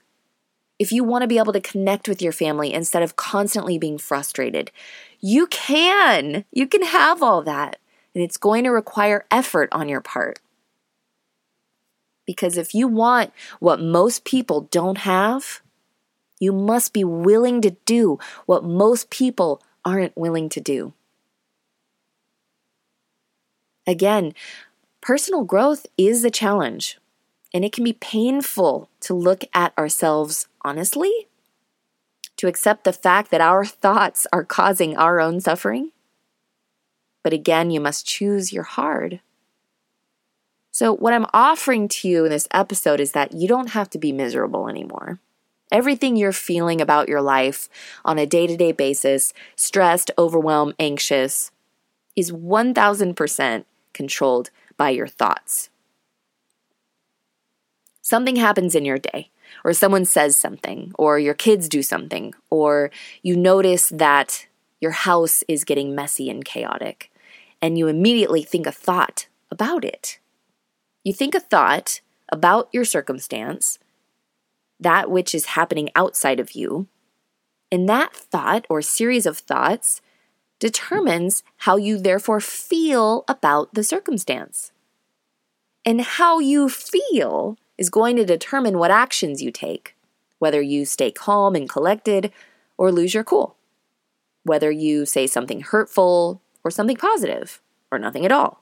if 0.78 0.92
you 0.92 1.04
want 1.04 1.24
to 1.24 1.28
be 1.28 1.38
able 1.38 1.54
to 1.54 1.60
connect 1.60 2.08
with 2.08 2.22
your 2.22 2.32
family 2.32 2.74
instead 2.74 3.04
of 3.04 3.16
constantly 3.16 3.78
being 3.78 3.98
frustrated, 3.98 4.72
you 5.20 5.48
can. 5.48 6.46
You 6.52 6.68
can 6.68 6.84
have 6.84 7.22
all 7.22 7.42
that. 7.42 7.78
And 8.16 8.24
it's 8.24 8.38
going 8.38 8.64
to 8.64 8.72
require 8.72 9.26
effort 9.30 9.70
on 9.72 9.90
your 9.90 10.02
part. 10.02 10.40
Because 12.30 12.60
if 12.60 12.76
you 12.76 12.88
want 12.88 13.34
what 13.60 13.82
most 13.82 14.24
people 14.24 14.68
don't 14.70 15.00
have, 15.00 15.64
you 16.40 16.54
must 16.54 16.94
be 16.94 17.04
willing 17.04 17.60
to 17.62 17.72
do 17.88 18.20
what 18.46 18.64
most 18.64 19.10
people 19.10 19.64
aren't 19.84 20.16
willing 20.16 20.48
to 20.50 20.62
do. 20.62 20.94
Again, 23.88 24.36
personal 25.02 25.44
growth 25.44 25.88
is 25.98 26.24
a 26.24 26.30
challenge, 26.30 27.00
and 27.52 27.66
it 27.66 27.74
can 27.74 27.84
be 27.84 27.94
painful 27.94 28.92
to 29.00 29.16
look 29.16 29.44
at 29.52 29.76
ourselves 29.76 30.48
honestly, 30.62 31.28
to 32.38 32.46
accept 32.46 32.84
the 32.84 32.94
fact 32.94 33.32
that 33.32 33.42
our 33.42 33.66
thoughts 33.66 34.28
are 34.32 34.44
causing 34.44 34.96
our 34.96 35.20
own 35.20 35.42
suffering. 35.42 35.94
But 37.24 37.34
again, 37.34 37.72
you 37.72 37.80
must 37.80 38.06
choose 38.06 38.54
your 38.54 38.66
hard. 38.78 39.20
So, 40.80 40.96
what 40.96 41.12
I'm 41.12 41.26
offering 41.34 41.90
to 41.90 42.08
you 42.08 42.24
in 42.24 42.32
this 42.32 42.48
episode 42.52 43.02
is 43.02 43.12
that 43.12 43.34
you 43.34 43.50
don't 43.50 43.72
have 43.72 43.90
to 43.90 43.98
be 43.98 44.14
miserable 44.14 44.70
anymore. 44.70 45.20
Everything 45.74 46.16
you're 46.16 46.32
feeling 46.32 46.80
about 46.80 47.10
your 47.10 47.22
life 47.22 47.68
on 48.06 48.18
a 48.18 48.26
day 48.26 48.48
to 48.48 48.56
day 48.56 48.72
basis, 48.72 49.34
stressed, 49.58 50.10
overwhelmed, 50.18 50.76
anxious, 50.80 51.52
is 52.16 52.32
1000% 52.32 53.66
controlled 53.92 54.52
by 54.78 54.92
your 54.92 55.06
thoughts. 55.06 55.70
Something 58.02 58.38
happens 58.38 58.74
in 58.74 58.86
your 58.86 59.00
day, 59.00 59.32
or 59.66 59.74
someone 59.74 60.06
says 60.06 60.38
something, 60.38 60.94
or 60.98 61.20
your 61.20 61.34
kids 61.34 61.68
do 61.68 61.84
something, 61.84 62.34
or 62.50 62.90
you 63.22 63.36
notice 63.36 63.90
that 63.90 64.48
your 64.80 64.92
house 64.92 65.44
is 65.50 65.66
getting 65.66 65.94
messy 65.94 66.30
and 66.30 66.46
chaotic, 66.46 67.12
and 67.62 67.78
you 67.78 67.88
immediately 67.88 68.44
think 68.44 68.66
a 68.66 68.72
thought 68.72 69.28
about 69.52 69.84
it. 69.84 70.20
You 71.04 71.14
think 71.14 71.34
a 71.34 71.40
thought 71.40 72.02
about 72.32 72.70
your 72.74 72.84
circumstance, 72.84 73.80
that 74.80 75.10
which 75.10 75.34
is 75.34 75.46
happening 75.46 75.90
outside 75.96 76.40
of 76.40 76.52
you, 76.52 76.88
and 77.72 77.88
that 77.88 78.14
thought 78.14 78.66
or 78.70 78.82
series 78.82 79.26
of 79.26 79.38
thoughts 79.38 80.02
determines 80.60 81.42
how 81.58 81.78
you 81.78 81.98
therefore 81.98 82.42
feel 82.42 83.24
about 83.28 83.74
the 83.74 83.84
circumstance. 83.84 84.72
And 85.86 86.02
how 86.02 86.40
you 86.40 86.68
feel 86.68 87.58
is 87.78 87.90
going 87.90 88.18
to 88.18 88.26
determine 88.26 88.78
what 88.78 88.92
actions 88.92 89.42
you 89.42 89.52
take, 89.52 89.96
whether 90.40 90.62
you 90.62 90.84
stay 90.86 91.12
calm 91.12 91.56
and 91.56 91.70
collected 91.70 92.34
or 92.78 92.92
lose 92.92 93.14
your 93.14 93.24
cool, 93.24 93.56
whether 94.44 94.70
you 94.70 95.06
say 95.06 95.28
something 95.28 95.62
hurtful 95.62 96.42
or 96.64 96.72
something 96.72 96.98
positive 96.98 97.62
or 97.90 97.98
nothing 97.98 98.26
at 98.26 98.32
all 98.32 98.59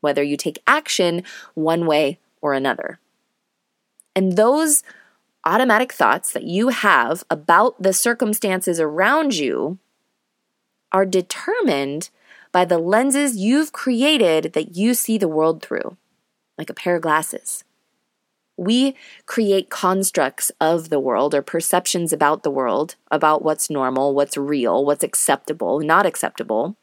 whether 0.00 0.22
you 0.22 0.36
take 0.36 0.62
action 0.66 1.22
one 1.54 1.86
way 1.86 2.18
or 2.40 2.54
another. 2.54 2.98
And 4.14 4.36
those 4.36 4.82
automatic 5.44 5.92
thoughts 5.92 6.32
that 6.32 6.44
you 6.44 6.68
have 6.68 7.24
about 7.30 7.80
the 7.82 7.92
circumstances 7.92 8.80
around 8.80 9.36
you 9.36 9.78
are 10.92 11.06
determined 11.06 12.10
by 12.52 12.64
the 12.64 12.78
lenses 12.78 13.36
you've 13.36 13.72
created 13.72 14.52
that 14.54 14.76
you 14.76 14.94
see 14.94 15.18
the 15.18 15.28
world 15.28 15.62
through, 15.62 15.96
like 16.56 16.70
a 16.70 16.74
pair 16.74 16.96
of 16.96 17.02
glasses. 17.02 17.64
We 18.56 18.96
create 19.26 19.68
constructs 19.68 20.50
of 20.60 20.88
the 20.88 20.98
world 20.98 21.34
or 21.34 21.42
perceptions 21.42 22.12
about 22.12 22.42
the 22.42 22.50
world, 22.50 22.96
about 23.10 23.42
what's 23.42 23.68
normal, 23.68 24.14
what's 24.14 24.38
real, 24.38 24.84
what's 24.84 25.04
acceptable, 25.04 25.80
not 25.80 26.06
acceptable, 26.06 26.76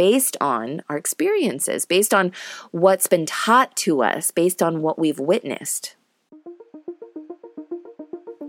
based 0.00 0.34
on 0.40 0.82
our 0.88 0.96
experiences, 0.96 1.84
based 1.84 2.14
on 2.14 2.32
what's 2.70 3.06
been 3.06 3.26
taught 3.26 3.76
to 3.76 4.02
us, 4.02 4.30
based 4.30 4.62
on 4.62 4.80
what 4.80 4.98
we've 4.98 5.18
witnessed. 5.18 5.94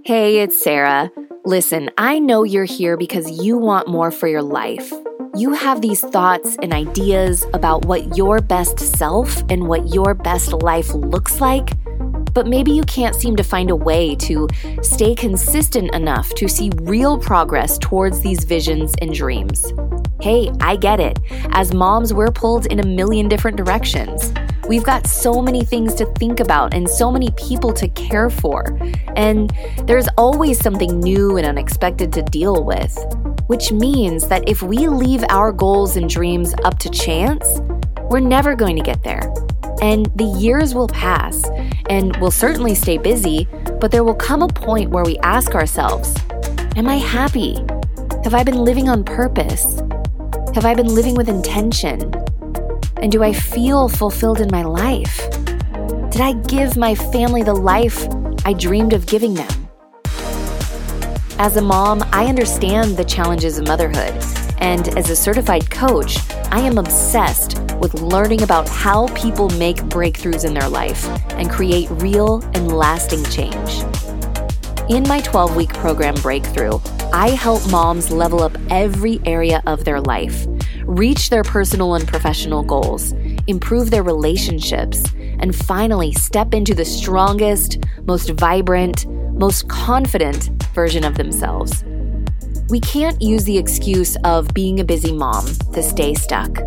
Hey, 0.06 0.40
it's 0.40 0.64
Sarah. 0.64 1.12
Listen, 1.44 1.90
I 1.98 2.20
know 2.20 2.44
you're 2.44 2.64
here 2.64 2.96
because 2.96 3.30
you 3.44 3.58
want 3.58 3.90
more 3.90 4.12
for 4.12 4.30
your 4.30 4.42
life. 4.42 4.94
You 5.36 5.52
have 5.52 5.82
these 5.82 6.00
thoughts 6.00 6.56
and 6.62 6.72
ideas 6.72 7.46
about 7.54 7.84
what 7.84 8.16
your 8.16 8.40
best 8.40 8.80
self 8.80 9.44
and 9.50 9.68
what 9.68 9.94
your 9.94 10.14
best 10.14 10.54
life 10.54 10.94
looks 10.94 11.42
like, 11.42 11.72
but 12.34 12.48
maybe 12.48 12.72
you 12.72 12.84
can't 12.84 13.14
seem 13.14 13.36
to 13.36 13.44
find 13.44 13.70
a 13.70 13.76
way 13.76 14.16
to 14.28 14.48
stay 14.82 15.16
consistent 15.16 15.94
enough 15.94 16.34
to 16.36 16.48
see 16.48 16.72
real 16.84 17.20
progress 17.20 17.78
towards 17.78 18.22
these 18.22 18.46
visions 18.46 18.96
and 19.02 19.14
dreams. 19.14 19.74
Hey, 20.22 20.52
I 20.62 20.76
get 20.76 21.00
it. 21.00 21.20
As 21.50 21.74
moms, 21.74 22.14
we're 22.14 22.32
pulled 22.32 22.68
in 22.68 22.80
a 22.80 22.86
million 22.86 23.28
different 23.28 23.58
directions. 23.58 24.32
We've 24.68 24.84
got 24.84 25.08
so 25.08 25.42
many 25.42 25.66
things 25.66 25.96
to 25.96 26.06
think 26.14 26.40
about 26.40 26.76
and 26.76 26.88
so 26.88 27.12
many 27.12 27.32
people 27.32 27.74
to 27.74 27.88
care 27.88 28.30
for. 28.30 28.78
And 29.16 29.52
there's 29.88 30.08
always 30.20 30.60
something 30.60 31.00
new 31.00 31.38
and 31.38 31.48
unexpected 31.48 32.14
to 32.14 32.22
deal 32.22 32.64
with. 32.64 32.96
Which 33.48 33.72
means 33.72 34.28
that 34.28 34.48
if 34.48 34.62
we 34.62 34.88
leave 34.88 35.24
our 35.30 35.52
goals 35.52 35.98
and 35.98 36.08
dreams 36.08 36.54
up 36.64 36.78
to 36.80 36.92
chance, 36.92 37.60
we're 38.04 38.20
never 38.20 38.56
going 38.56 38.76
to 38.76 38.84
get 38.84 39.04
there. 39.04 39.34
And 39.82 40.06
the 40.16 40.36
years 40.40 40.76
will 40.76 40.88
pass, 40.88 41.44
and 41.90 42.16
we'll 42.18 42.30
certainly 42.30 42.76
stay 42.76 43.00
busy, 43.00 43.48
but 43.80 43.90
there 43.90 44.04
will 44.04 44.14
come 44.14 44.44
a 44.44 44.48
point 44.48 44.92
where 44.92 45.04
we 45.04 45.18
ask 45.24 45.56
ourselves 45.56 46.16
Am 46.76 46.88
I 46.88 46.98
happy? 46.98 47.56
Have 48.24 48.36
I 48.36 48.44
been 48.44 48.64
living 48.64 48.88
on 48.88 49.04
purpose? 49.04 49.82
Have 50.54 50.66
I 50.66 50.74
been 50.74 50.94
living 50.94 51.16
with 51.16 51.30
intention? 51.30 52.14
And 52.98 53.10
do 53.10 53.24
I 53.24 53.32
feel 53.32 53.88
fulfilled 53.88 54.42
in 54.42 54.50
my 54.52 54.64
life? 54.64 55.18
Did 56.10 56.20
I 56.20 56.34
give 56.34 56.76
my 56.76 56.94
family 56.94 57.42
the 57.42 57.54
life 57.54 58.06
I 58.46 58.52
dreamed 58.52 58.92
of 58.92 59.06
giving 59.06 59.34
them? 59.34 59.70
As 61.40 61.56
a 61.56 61.62
mom, 61.62 62.04
I 62.12 62.26
understand 62.26 62.98
the 62.98 63.06
challenges 63.06 63.60
of 63.60 63.66
motherhood. 63.66 64.14
And 64.58 64.90
as 64.98 65.10
a 65.10 65.16
certified 65.16 65.72
coach, 65.72 66.18
I 66.52 66.60
am 66.60 66.78
obsessed 66.78 67.58
with 67.80 68.02
learning 68.02 68.42
about 68.42 68.68
how 68.68 69.08
people 69.16 69.50
make 69.52 69.78
breakthroughs 69.78 70.44
in 70.44 70.54
their 70.54 70.68
life 70.68 71.08
and 71.32 71.50
create 71.50 71.90
real 71.92 72.44
and 72.54 72.76
lasting 72.76 73.24
change. 73.24 73.84
In 74.90 75.08
my 75.08 75.22
12 75.22 75.56
week 75.56 75.74
program 75.76 76.16
Breakthrough, 76.16 76.80
I 77.14 77.32
help 77.32 77.70
moms 77.70 78.10
level 78.10 78.42
up 78.42 78.58
every 78.70 79.20
area 79.26 79.62
of 79.66 79.84
their 79.84 80.00
life, 80.00 80.46
reach 80.86 81.30
their 81.30 81.44
personal 81.44 81.96
and 81.96 82.08
professional 82.08 82.64
goals, 82.64 83.12
improve 83.48 83.92
their 83.92 84.04
relationships, 84.04 85.04
and 85.40 85.54
finally 85.54 86.14
step 86.14 86.54
into 86.54 86.74
the 86.74 86.86
strongest, 86.86 87.84
most 88.04 88.30
vibrant, 88.32 89.08
most 89.34 89.68
confident 89.68 90.50
version 90.74 91.04
of 91.04 91.16
themselves. 91.16 91.84
We 92.70 92.80
can't 92.80 93.22
use 93.22 93.44
the 93.44 93.58
excuse 93.58 94.16
of 94.24 94.54
being 94.54 94.80
a 94.80 94.86
busy 94.86 95.12
mom 95.12 95.46
to 95.74 95.84
stay 95.84 96.14
stuck. 96.14 96.60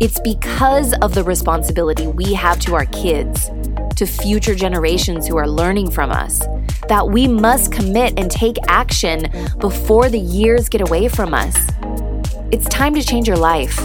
It's 0.00 0.18
because 0.18 0.94
of 0.94 1.14
the 1.14 1.22
responsibility 1.22 2.08
we 2.08 2.34
have 2.34 2.58
to 2.60 2.74
our 2.74 2.86
kids, 2.86 3.50
to 3.96 4.06
future 4.06 4.54
generations 4.54 5.26
who 5.26 5.36
are 5.36 5.48
learning 5.48 5.90
from 5.90 6.10
us, 6.10 6.38
that 6.88 7.08
we 7.08 7.26
must 7.26 7.72
commit 7.72 8.18
and 8.18 8.30
take 8.30 8.56
action 8.68 9.26
before 9.58 10.08
the 10.08 10.18
years 10.18 10.68
get 10.68 10.80
away 10.80 11.08
from 11.08 11.34
us. 11.34 11.56
It's 12.52 12.68
time 12.68 12.94
to 12.94 13.02
change 13.02 13.26
your 13.26 13.36
life. 13.36 13.78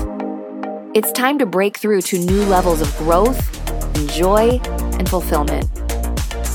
It's 0.94 1.12
time 1.12 1.40
to 1.40 1.46
break 1.46 1.78
through 1.78 2.02
to 2.02 2.20
new 2.20 2.44
levels 2.46 2.82
of 2.82 2.96
growth, 2.98 3.62
and 3.96 4.10
joy, 4.10 4.60
and 5.00 5.10
fulfillment. 5.10 5.70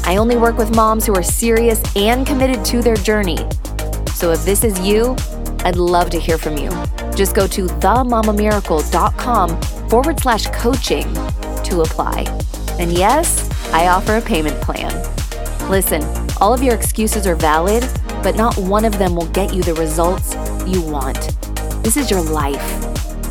I 0.07 0.17
only 0.19 0.37
work 0.37 0.57
with 0.57 0.75
moms 0.75 1.05
who 1.05 1.15
are 1.15 1.23
serious 1.23 1.83
and 1.97 2.27
committed 2.27 2.65
to 2.67 2.81
their 2.81 2.97
journey. 2.97 3.39
So 4.15 4.31
if 4.31 4.45
this 4.45 4.63
is 4.63 4.79
you, 4.81 5.17
I'd 5.65 5.77
love 5.77 6.11
to 6.11 6.21
hear 6.21 6.39
from 6.39 6.57
you. 6.57 6.71
Just 7.15 7.35
go 7.35 7.47
to 7.49 7.67
themamamiracle.com 7.67 9.61
forward 9.89 10.21
slash 10.21 10.47
coaching 10.49 11.13
to 11.65 11.81
apply. 11.81 12.25
And 12.79 12.93
yes, 12.93 13.46
I 13.73 13.89
offer 13.89 14.17
a 14.17 14.21
payment 14.21 14.61
plan. 14.61 14.93
Listen, 15.71 16.03
all 16.41 16.55
of 16.55 16.63
your 16.63 16.75
excuses 16.75 17.27
are 17.27 17.35
valid, 17.35 17.85
but 18.23 18.37
not 18.37 18.57
one 18.57 18.85
of 18.85 18.99
them 18.99 19.17
will 19.17 19.29
get 19.29 19.53
you 19.55 19.63
the 19.63 19.75
results 19.75 20.35
you 20.67 20.81
want. 20.83 21.35
This 21.83 21.97
is 21.97 22.11
your 22.11 22.23
life. 22.23 22.81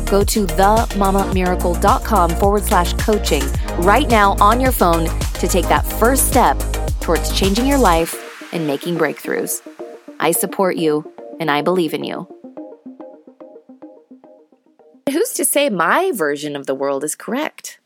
Go 0.06 0.22
to 0.24 0.46
themamamiracle.com 0.46 2.30
forward 2.30 2.62
slash 2.62 2.92
coaching 2.94 3.42
right 3.78 4.08
now 4.08 4.36
on 4.40 4.60
your 4.60 4.72
phone 4.72 5.06
to 5.34 5.48
take 5.48 5.66
that 5.68 5.84
first 5.84 6.28
step 6.28 6.58
towards 7.00 7.32
changing 7.38 7.66
your 7.66 7.78
life 7.78 8.52
and 8.52 8.66
making 8.66 8.96
breakthroughs. 8.96 9.60
I 10.20 10.30
support 10.32 10.76
you 10.76 11.12
and 11.40 11.50
I 11.50 11.62
believe 11.62 11.92
in 11.92 12.04
you. 12.04 12.28
Who's 15.10 15.32
to 15.34 15.44
say 15.44 15.70
my 15.70 16.12
version 16.12 16.56
of 16.56 16.66
the 16.66 16.74
world 16.74 17.04
is 17.04 17.14
correct? 17.14 17.78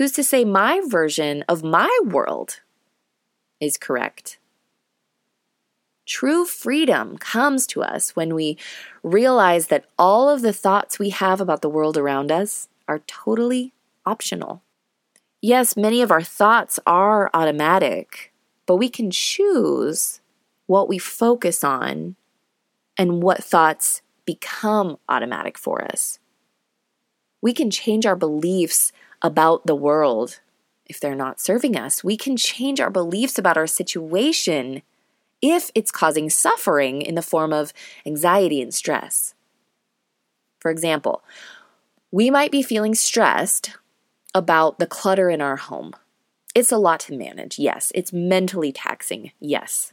Who's 0.00 0.12
to 0.12 0.24
say 0.24 0.46
my 0.46 0.80
version 0.82 1.44
of 1.46 1.62
my 1.62 1.90
world 2.06 2.60
is 3.60 3.76
correct? 3.76 4.38
True 6.06 6.46
freedom 6.46 7.18
comes 7.18 7.66
to 7.66 7.82
us 7.82 8.16
when 8.16 8.34
we 8.34 8.56
realize 9.02 9.66
that 9.66 9.84
all 9.98 10.30
of 10.30 10.40
the 10.40 10.54
thoughts 10.54 10.98
we 10.98 11.10
have 11.10 11.38
about 11.38 11.60
the 11.60 11.68
world 11.68 11.98
around 11.98 12.32
us 12.32 12.66
are 12.88 13.00
totally 13.00 13.74
optional. 14.06 14.62
Yes, 15.42 15.76
many 15.76 16.00
of 16.00 16.10
our 16.10 16.22
thoughts 16.22 16.80
are 16.86 17.28
automatic, 17.34 18.32
but 18.64 18.76
we 18.76 18.88
can 18.88 19.10
choose 19.10 20.22
what 20.64 20.88
we 20.88 20.96
focus 20.96 21.62
on 21.62 22.16
and 22.96 23.22
what 23.22 23.44
thoughts 23.44 24.00
become 24.24 24.96
automatic 25.10 25.58
for 25.58 25.84
us. 25.84 26.18
We 27.42 27.52
can 27.52 27.70
change 27.70 28.06
our 28.06 28.16
beliefs 28.16 28.92
about 29.22 29.66
the 29.66 29.74
world 29.74 30.40
if 30.86 30.98
they're 30.98 31.14
not 31.14 31.40
serving 31.40 31.76
us. 31.76 32.02
We 32.02 32.16
can 32.16 32.36
change 32.36 32.80
our 32.80 32.90
beliefs 32.90 33.38
about 33.38 33.56
our 33.56 33.66
situation 33.66 34.82
if 35.40 35.70
it's 35.74 35.90
causing 35.90 36.28
suffering 36.28 37.00
in 37.00 37.14
the 37.14 37.22
form 37.22 37.52
of 37.52 37.72
anxiety 38.04 38.60
and 38.60 38.74
stress. 38.74 39.34
For 40.58 40.70
example, 40.70 41.22
we 42.10 42.30
might 42.30 42.50
be 42.50 42.62
feeling 42.62 42.94
stressed 42.94 43.76
about 44.34 44.78
the 44.78 44.86
clutter 44.86 45.30
in 45.30 45.40
our 45.40 45.56
home. 45.56 45.92
It's 46.54 46.72
a 46.72 46.78
lot 46.78 47.00
to 47.00 47.16
manage, 47.16 47.58
yes. 47.58 47.92
It's 47.94 48.12
mentally 48.12 48.72
taxing, 48.72 49.32
yes. 49.40 49.92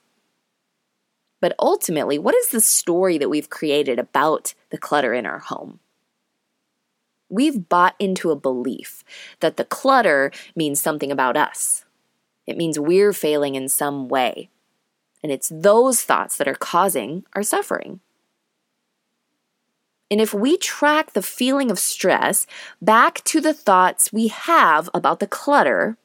But 1.40 1.56
ultimately, 1.60 2.18
what 2.18 2.36
is 2.36 2.50
the 2.50 2.62
story 2.62 3.18
that 3.20 3.30
we've 3.30 3.50
created 3.50 4.00
about 4.00 4.56
the 4.72 4.78
clutter 4.78 5.14
in 5.14 5.26
our 5.26 5.40
home? 5.40 5.80
We've 7.30 7.68
bought 7.68 7.96
into 8.00 8.32
a 8.32 8.36
belief 8.36 9.04
that 9.42 9.58
the 9.58 9.66
clutter 9.66 10.32
means 10.56 10.82
something 10.82 11.12
about 11.12 11.36
us. 11.36 11.86
It 12.46 12.58
means 12.58 12.80
we're 12.80 13.14
failing 13.14 13.56
in 13.56 13.68
some 13.68 14.08
way. 14.08 14.50
And 15.22 15.32
it's 15.32 15.52
those 15.54 16.04
thoughts 16.04 16.38
that 16.38 16.48
are 16.48 16.56
causing 16.56 17.26
our 17.34 17.44
suffering. 17.44 18.00
And 20.10 20.22
if 20.22 20.34
we 20.34 20.58
track 20.58 21.12
the 21.12 21.22
feeling 21.22 21.70
of 21.70 21.80
stress 21.80 22.48
back 22.82 23.24
to 23.26 23.42
the 23.42 23.54
thoughts 23.54 24.14
we 24.14 24.28
have 24.28 24.90
about 24.94 25.20
the 25.20 25.28
clutter, 25.28 25.98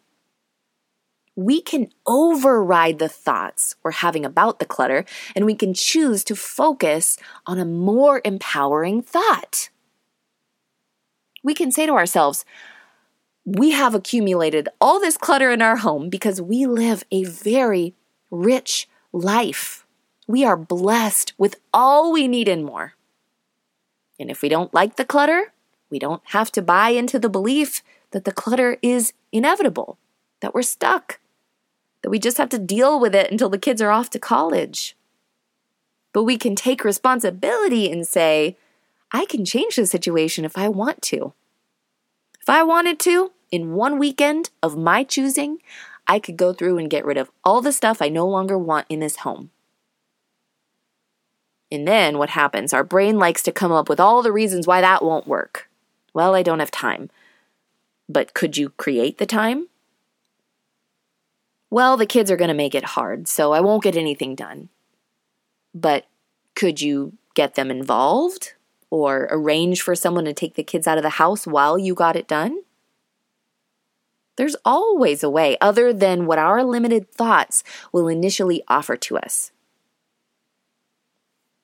we 1.36 1.60
can 1.60 1.88
override 2.06 2.98
the 2.98 3.08
thoughts 3.08 3.76
we're 3.82 3.92
having 3.92 4.24
about 4.24 4.58
the 4.58 4.66
clutter 4.66 5.04
and 5.36 5.46
we 5.46 5.54
can 5.54 5.72
choose 5.72 6.24
to 6.24 6.36
focus 6.36 7.16
on 7.46 7.58
a 7.58 7.64
more 7.64 8.20
empowering 8.24 9.02
thought. 9.02 9.70
We 11.42 11.54
can 11.54 11.70
say 11.70 11.86
to 11.86 11.92
ourselves, 11.94 12.44
we 13.44 13.72
have 13.72 13.94
accumulated 13.94 14.68
all 14.80 15.00
this 15.00 15.16
clutter 15.16 15.50
in 15.50 15.60
our 15.60 15.76
home 15.76 16.08
because 16.08 16.40
we 16.40 16.66
live 16.66 17.02
a 17.10 17.24
very 17.24 17.94
rich 18.30 18.88
life. 19.12 19.84
We 20.28 20.44
are 20.44 20.56
blessed 20.56 21.34
with 21.36 21.56
all 21.72 22.12
we 22.12 22.28
need 22.28 22.48
and 22.48 22.64
more. 22.64 22.94
And 24.20 24.30
if 24.30 24.42
we 24.42 24.48
don't 24.48 24.72
like 24.72 24.96
the 24.96 25.04
clutter, 25.04 25.52
we 25.90 25.98
don't 25.98 26.22
have 26.26 26.52
to 26.52 26.62
buy 26.62 26.90
into 26.90 27.18
the 27.18 27.28
belief 27.28 27.82
that 28.12 28.24
the 28.24 28.32
clutter 28.32 28.78
is 28.80 29.12
inevitable, 29.32 29.98
that 30.40 30.54
we're 30.54 30.62
stuck, 30.62 31.18
that 32.02 32.10
we 32.10 32.18
just 32.18 32.38
have 32.38 32.48
to 32.50 32.58
deal 32.58 33.00
with 33.00 33.14
it 33.14 33.30
until 33.30 33.48
the 33.48 33.58
kids 33.58 33.82
are 33.82 33.90
off 33.90 34.10
to 34.10 34.18
college. 34.18 34.96
But 36.12 36.24
we 36.24 36.36
can 36.36 36.54
take 36.54 36.84
responsibility 36.84 37.90
and 37.90 38.06
say, 38.06 38.56
I 39.12 39.26
can 39.26 39.44
change 39.44 39.76
the 39.76 39.86
situation 39.86 40.44
if 40.44 40.56
I 40.56 40.68
want 40.68 41.02
to. 41.02 41.34
If 42.40 42.48
I 42.48 42.62
wanted 42.62 42.98
to, 43.00 43.32
in 43.50 43.74
one 43.74 43.98
weekend 43.98 44.50
of 44.62 44.76
my 44.76 45.04
choosing, 45.04 45.58
I 46.08 46.18
could 46.18 46.36
go 46.36 46.52
through 46.52 46.78
and 46.78 46.90
get 46.90 47.04
rid 47.04 47.18
of 47.18 47.30
all 47.44 47.60
the 47.60 47.72
stuff 47.72 48.00
I 48.00 48.08
no 48.08 48.26
longer 48.26 48.58
want 48.58 48.86
in 48.88 49.00
this 49.00 49.16
home. 49.16 49.50
And 51.70 51.86
then 51.86 52.18
what 52.18 52.30
happens? 52.30 52.72
Our 52.72 52.84
brain 52.84 53.18
likes 53.18 53.42
to 53.44 53.52
come 53.52 53.72
up 53.72 53.88
with 53.88 54.00
all 54.00 54.22
the 54.22 54.32
reasons 54.32 54.66
why 54.66 54.80
that 54.80 55.04
won't 55.04 55.26
work. 55.26 55.70
Well, 56.12 56.34
I 56.34 56.42
don't 56.42 56.58
have 56.58 56.70
time. 56.70 57.10
But 58.08 58.34
could 58.34 58.56
you 58.56 58.70
create 58.70 59.18
the 59.18 59.26
time? 59.26 59.68
Well, 61.70 61.96
the 61.96 62.04
kids 62.06 62.30
are 62.30 62.36
going 62.36 62.48
to 62.48 62.54
make 62.54 62.74
it 62.74 62.84
hard, 62.84 63.28
so 63.28 63.52
I 63.52 63.60
won't 63.60 63.82
get 63.82 63.96
anything 63.96 64.34
done. 64.34 64.68
But 65.74 66.06
could 66.54 66.82
you 66.82 67.14
get 67.34 67.54
them 67.54 67.70
involved 67.70 68.52
or 68.92 69.26
arrange 69.30 69.80
for 69.80 69.94
someone 69.94 70.26
to 70.26 70.34
take 70.34 70.54
the 70.54 70.62
kids 70.62 70.86
out 70.86 70.98
of 70.98 71.02
the 71.02 71.08
house 71.08 71.46
while 71.46 71.78
you 71.78 71.94
got 71.94 72.14
it 72.14 72.28
done? 72.28 72.58
There's 74.36 74.56
always 74.66 75.22
a 75.22 75.30
way 75.30 75.56
other 75.62 75.94
than 75.94 76.26
what 76.26 76.38
our 76.38 76.62
limited 76.62 77.10
thoughts 77.10 77.64
will 77.90 78.06
initially 78.06 78.62
offer 78.68 78.96
to 78.98 79.16
us. 79.16 79.50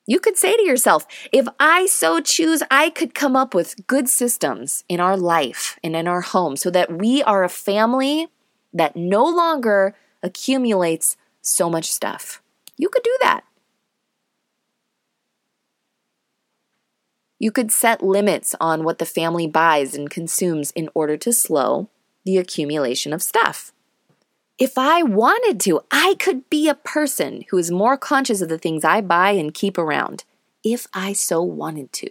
You 0.07 0.21
could 0.21 0.39
say 0.39 0.57
to 0.57 0.63
yourself, 0.63 1.07
if 1.31 1.47
I 1.61 1.85
so 1.85 2.21
choose, 2.21 2.63
I 2.71 2.89
could 2.89 3.15
come 3.15 3.37
up 3.37 3.55
with 3.55 3.87
good 3.87 4.09
systems 4.09 4.85
in 4.89 4.99
our 4.99 5.19
life 5.19 5.79
and 5.85 5.95
in 5.95 6.09
our 6.09 6.23
home 6.23 6.57
so 6.57 6.71
that 6.71 6.91
we 6.91 7.23
are 7.23 7.45
a 7.45 7.51
family 7.51 8.29
that 8.73 8.97
no 8.97 9.23
longer 9.23 9.95
accumulates 10.23 11.19
so 11.43 11.69
much 11.69 11.91
stuff. 11.91 12.41
You 12.79 12.89
could 12.89 13.03
do 13.03 13.17
that. 13.21 13.45
You 17.39 17.53
could 17.53 17.71
set 17.71 18.03
limits 18.03 18.55
on 18.61 18.85
what 18.85 18.99
the 18.99 19.07
family 19.07 19.47
buys 19.47 19.95
and 19.95 20.11
consumes 20.11 20.73
in 20.73 20.89
order 20.95 21.17
to 21.19 21.33
slow 21.33 21.89
the 22.25 22.37
accumulation 22.37 23.13
of 23.13 23.23
stuff. 23.23 23.73
If 24.59 24.77
I 24.77 25.05
wanted 25.05 25.61
to, 25.61 25.83
I 25.93 26.17
could 26.19 26.51
be 26.51 26.69
a 26.69 26.75
person 26.75 27.45
who 27.51 27.59
is 27.59 27.71
more 27.71 27.97
conscious 27.97 28.41
of 28.41 28.49
the 28.49 28.59
things 28.59 28.85
I 28.85 29.01
buy 29.01 29.31
and 29.31 29.55
keep 29.55 29.79
around, 29.79 30.25
if 30.65 30.89
I 30.93 31.13
so 31.13 31.41
wanted 31.43 31.93
to. 31.95 32.11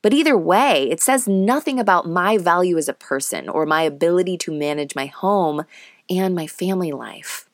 But 0.00 0.14
either 0.14 0.36
way, 0.36 0.90
it 0.90 1.00
says 1.00 1.28
nothing 1.28 1.78
about 1.78 2.08
my 2.08 2.38
value 2.38 2.78
as 2.78 2.88
a 2.88 2.94
person 2.94 3.48
or 3.48 3.66
my 3.66 3.82
ability 3.82 4.38
to 4.38 4.52
manage 4.52 4.96
my 4.96 5.06
home 5.06 5.64
and 6.10 6.34
my 6.34 6.46
family 6.46 6.90
life. 6.90 7.48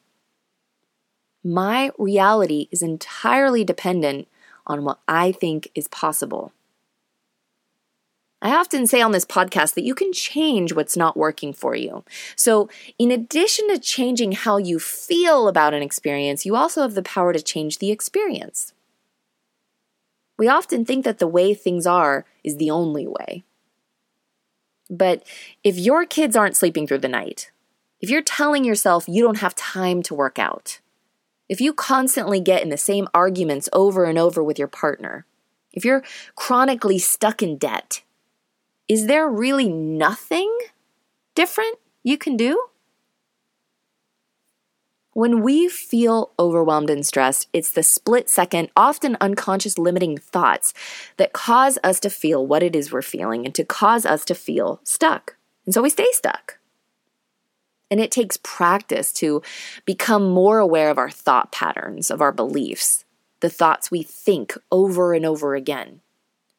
My 1.44 1.90
reality 1.98 2.68
is 2.70 2.82
entirely 2.82 3.64
dependent 3.64 4.28
on 4.68 4.84
what 4.84 5.00
I 5.08 5.32
think 5.32 5.70
is 5.74 5.88
possible. 5.88 6.52
I 8.40 8.54
often 8.54 8.86
say 8.86 9.00
on 9.00 9.10
this 9.10 9.24
podcast 9.24 9.74
that 9.74 9.82
you 9.82 9.94
can 9.94 10.12
change 10.12 10.72
what's 10.72 10.96
not 10.96 11.16
working 11.16 11.52
for 11.52 11.74
you. 11.74 12.04
So, 12.36 12.68
in 12.96 13.10
addition 13.10 13.68
to 13.68 13.78
changing 13.78 14.32
how 14.32 14.58
you 14.58 14.78
feel 14.78 15.48
about 15.48 15.74
an 15.74 15.82
experience, 15.82 16.46
you 16.46 16.54
also 16.54 16.82
have 16.82 16.94
the 16.94 17.02
power 17.02 17.32
to 17.32 17.42
change 17.42 17.78
the 17.78 17.90
experience. 17.90 18.72
We 20.38 20.46
often 20.46 20.84
think 20.84 21.04
that 21.04 21.18
the 21.18 21.26
way 21.26 21.52
things 21.52 21.84
are 21.84 22.26
is 22.44 22.58
the 22.58 22.70
only 22.70 23.08
way. 23.08 23.42
But 24.88 25.24
if 25.64 25.76
your 25.76 26.06
kids 26.06 26.36
aren't 26.36 26.56
sleeping 26.56 26.86
through 26.86 26.98
the 26.98 27.08
night, 27.08 27.50
if 28.00 28.08
you're 28.08 28.22
telling 28.22 28.64
yourself 28.64 29.08
you 29.08 29.24
don't 29.24 29.38
have 29.38 29.56
time 29.56 30.00
to 30.04 30.14
work 30.14 30.38
out, 30.38 30.78
if 31.48 31.60
you 31.60 31.72
constantly 31.72 32.40
get 32.40 32.62
in 32.62 32.68
the 32.68 32.76
same 32.76 33.08
arguments 33.14 33.68
over 33.72 34.04
and 34.04 34.18
over 34.18 34.42
with 34.42 34.58
your 34.58 34.68
partner, 34.68 35.24
if 35.72 35.84
you're 35.84 36.04
chronically 36.36 36.98
stuck 36.98 37.42
in 37.42 37.56
debt, 37.56 38.02
is 38.88 39.06
there 39.06 39.28
really 39.28 39.68
nothing 39.68 40.56
different 41.34 41.78
you 42.02 42.18
can 42.18 42.36
do? 42.36 42.68
When 45.12 45.42
we 45.42 45.68
feel 45.68 46.30
overwhelmed 46.38 46.90
and 46.90 47.04
stressed, 47.04 47.48
it's 47.52 47.72
the 47.72 47.82
split 47.82 48.30
second, 48.30 48.68
often 48.76 49.16
unconscious 49.20 49.76
limiting 49.76 50.16
thoughts 50.16 50.72
that 51.16 51.32
cause 51.32 51.76
us 51.82 51.98
to 52.00 52.10
feel 52.10 52.46
what 52.46 52.62
it 52.62 52.76
is 52.76 52.92
we're 52.92 53.02
feeling 53.02 53.44
and 53.44 53.54
to 53.56 53.64
cause 53.64 54.06
us 54.06 54.24
to 54.26 54.34
feel 54.34 54.80
stuck. 54.84 55.36
And 55.64 55.74
so 55.74 55.82
we 55.82 55.90
stay 55.90 56.06
stuck. 56.12 56.57
And 57.90 58.00
it 58.00 58.10
takes 58.10 58.38
practice 58.42 59.12
to 59.14 59.42
become 59.84 60.28
more 60.30 60.58
aware 60.58 60.90
of 60.90 60.98
our 60.98 61.10
thought 61.10 61.52
patterns, 61.52 62.10
of 62.10 62.20
our 62.20 62.32
beliefs, 62.32 63.04
the 63.40 63.48
thoughts 63.48 63.90
we 63.90 64.02
think 64.02 64.56
over 64.70 65.14
and 65.14 65.24
over 65.24 65.54
again. 65.54 66.00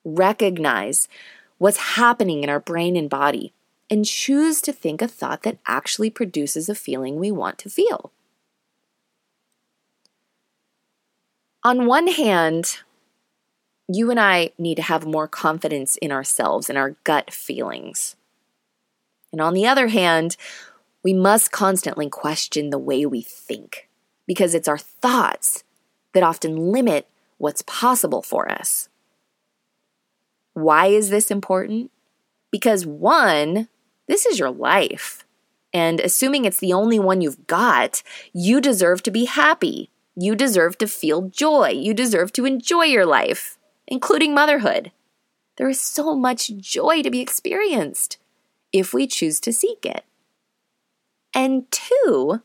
Recognize 0.04 1.08
what's 1.58 1.78
happening 1.78 2.44
in 2.44 2.50
our 2.50 2.60
brain 2.60 2.96
and 2.96 3.10
body, 3.10 3.54
and 3.90 4.06
choose 4.06 4.62
to 4.62 4.72
think 4.72 5.02
a 5.02 5.08
thought 5.08 5.44
that 5.44 5.58
actually 5.68 6.10
produces 6.10 6.70
a 6.70 6.76
feeling 6.76 7.18
we 7.18 7.32
want 7.32 7.58
to 7.60 7.70
feel. 7.70 8.12
On 11.64 11.86
one 11.86 12.08
hand, 12.08 12.78
you 13.88 14.10
and 14.10 14.20
I 14.20 14.52
need 14.58 14.76
to 14.76 14.84
have 14.84 15.06
more 15.06 15.28
confidence 15.28 15.98
in 15.98 16.12
ourselves 16.12 16.70
and 16.70 16.78
our 16.78 16.96
gut 17.04 17.34
feelings. 17.34 18.16
And 19.32 19.42
on 19.42 19.54
the 19.54 19.68
other 19.68 19.88
hand, 19.88 20.38
we 21.04 21.14
must 21.14 21.52
constantly 21.52 22.10
question 22.10 22.70
the 22.70 22.78
way 22.78 23.06
we 23.06 23.22
think 23.22 23.90
because 24.28 24.54
it's 24.54 24.68
our 24.68 24.78
thoughts 24.78 25.64
that 26.14 26.24
often 26.24 26.72
limit 26.72 27.08
what's 27.38 27.62
possible 27.64 28.22
for 28.22 28.52
us. 28.52 28.90
Why 30.54 30.88
is 30.88 31.10
this 31.10 31.32
important? 31.32 31.92
Because 32.52 32.86
one, 32.86 33.70
this 34.08 34.26
is 34.26 34.40
your 34.40 34.52
life. 34.52 35.26
And 35.74 36.00
assuming 36.00 36.46
it's 36.46 36.60
the 36.60 36.74
only 36.74 37.00
one 37.00 37.22
you've 37.22 37.48
got, 37.48 38.02
you 38.34 38.60
deserve 38.60 39.04
to 39.04 39.12
be 39.12 39.26
happy. 39.26 39.92
You 40.16 40.36
deserve 40.36 40.78
to 40.80 40.88
feel 40.88 41.30
joy. 41.30 41.70
You 41.70 41.94
deserve 41.94 42.34
to 42.34 42.46
enjoy 42.46 42.86
your 42.86 43.06
life, 43.06 43.58
including 43.88 44.34
motherhood. 44.34 44.92
There 45.58 45.70
is 45.70 45.80
so 45.80 46.16
much 46.16 46.58
joy 46.58 47.04
to 47.04 47.12
be 47.12 47.22
experienced 47.22 48.18
if 48.74 48.94
we 48.94 49.08
choose 49.08 49.40
to 49.42 49.54
seek 49.54 49.86
it. 49.86 50.04
And 51.34 51.70
two, 51.72 52.42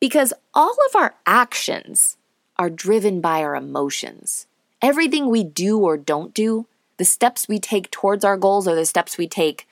because 0.00 0.32
all 0.54 0.76
of 0.88 0.96
our 0.96 1.14
actions 1.26 2.16
are 2.56 2.70
driven 2.70 3.20
by 3.20 3.42
our 3.42 3.56
emotions. 3.56 4.46
Everything 4.80 5.28
we 5.28 5.44
do 5.44 5.78
or 5.78 5.96
don't 5.96 6.34
do 6.34 6.66
the 6.98 7.04
steps 7.04 7.48
we 7.48 7.58
take 7.58 7.90
towards 7.90 8.24
our 8.24 8.36
goals 8.36 8.68
or 8.68 8.74
the 8.74 8.86
steps 8.86 9.18
we 9.18 9.26
take 9.26 9.66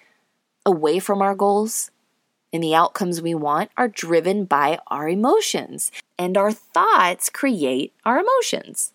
away 0.67 0.99
from 0.99 1.23
our 1.23 1.35
goals 1.35 1.91
and 2.53 2.63
the 2.63 2.75
outcomes 2.75 3.23
we 3.23 3.35
want 3.35 3.71
are 3.77 3.89
driven 3.89 4.45
by 4.45 4.79
our 4.89 5.09
emotions. 5.09 5.93
And 6.19 6.37
our 6.37 6.53
thoughts 6.53 7.31
create 7.31 7.93
our 8.05 8.19
emotions. 8.19 8.93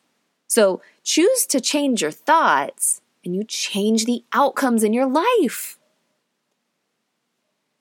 So 0.47 0.81
choose 1.03 1.45
to 1.47 1.61
change 1.61 2.01
your 2.01 2.11
thoughts 2.11 3.01
and 3.23 3.35
you 3.35 3.43
change 3.43 4.05
the 4.05 4.23
outcomes 4.33 4.83
in 4.83 4.93
your 4.93 5.07
life. 5.07 5.79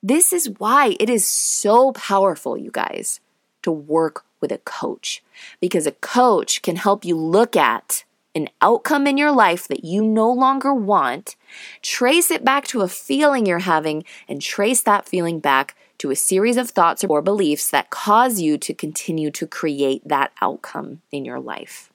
This 0.06 0.34
is 0.34 0.50
why 0.58 0.98
it 1.00 1.08
is 1.08 1.26
so 1.26 1.92
powerful, 1.92 2.58
you 2.58 2.70
guys, 2.70 3.20
to 3.62 3.72
work 3.72 4.26
with 4.38 4.52
a 4.52 4.58
coach 4.58 5.22
because 5.62 5.86
a 5.86 5.92
coach 5.92 6.60
can 6.60 6.76
help 6.76 7.06
you 7.06 7.16
look 7.16 7.56
at 7.56 8.04
an 8.34 8.50
outcome 8.60 9.06
in 9.06 9.16
your 9.16 9.32
life 9.32 9.66
that 9.66 9.82
you 9.82 10.04
no 10.04 10.30
longer 10.30 10.74
want, 10.74 11.36
trace 11.80 12.30
it 12.30 12.44
back 12.44 12.66
to 12.66 12.82
a 12.82 12.88
feeling 12.88 13.46
you're 13.46 13.60
having, 13.60 14.04
and 14.28 14.42
trace 14.42 14.82
that 14.82 15.08
feeling 15.08 15.40
back 15.40 15.74
to 15.96 16.10
a 16.10 16.16
series 16.16 16.58
of 16.58 16.68
thoughts 16.68 17.02
or 17.02 17.22
beliefs 17.22 17.70
that 17.70 17.88
cause 17.88 18.42
you 18.42 18.58
to 18.58 18.74
continue 18.74 19.30
to 19.30 19.46
create 19.46 20.06
that 20.06 20.32
outcome 20.42 21.00
in 21.12 21.24
your 21.24 21.40
life. 21.40 21.90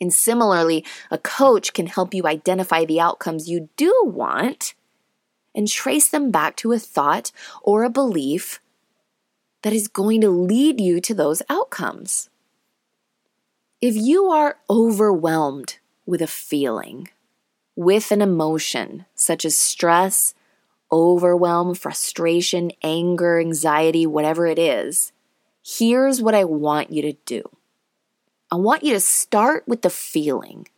And 0.00 0.10
similarly, 0.10 0.86
a 1.10 1.18
coach 1.18 1.74
can 1.74 1.86
help 1.86 2.14
you 2.14 2.22
identify 2.26 2.86
the 2.86 3.00
outcomes 3.00 3.46
you 3.46 3.68
do 3.76 3.94
want 4.06 4.72
and 5.56 5.66
trace 5.66 6.08
them 6.08 6.30
back 6.30 6.54
to 6.56 6.72
a 6.72 6.78
thought 6.78 7.32
or 7.62 7.82
a 7.82 7.90
belief 7.90 8.60
that 9.62 9.72
is 9.72 9.88
going 9.88 10.20
to 10.20 10.30
lead 10.30 10.80
you 10.80 11.00
to 11.00 11.14
those 11.14 11.42
outcomes. 11.48 12.28
If 13.80 13.96
you 13.96 14.26
are 14.26 14.58
overwhelmed 14.70 15.78
with 16.04 16.22
a 16.22 16.26
feeling, 16.26 17.08
with 17.74 18.12
an 18.12 18.22
emotion 18.22 19.06
such 19.14 19.44
as 19.44 19.56
stress, 19.56 20.34
overwhelm, 20.92 21.74
frustration, 21.74 22.70
anger, 22.82 23.40
anxiety, 23.40 24.06
whatever 24.06 24.46
it 24.46 24.58
is, 24.58 25.12
here's 25.64 26.22
what 26.22 26.34
I 26.34 26.44
want 26.44 26.92
you 26.92 27.02
to 27.02 27.14
do. 27.24 27.42
I 28.52 28.56
want 28.56 28.84
you 28.84 28.92
to 28.92 29.00
start 29.00 29.66
with 29.66 29.82
the 29.82 29.90
feeling. 29.90 30.68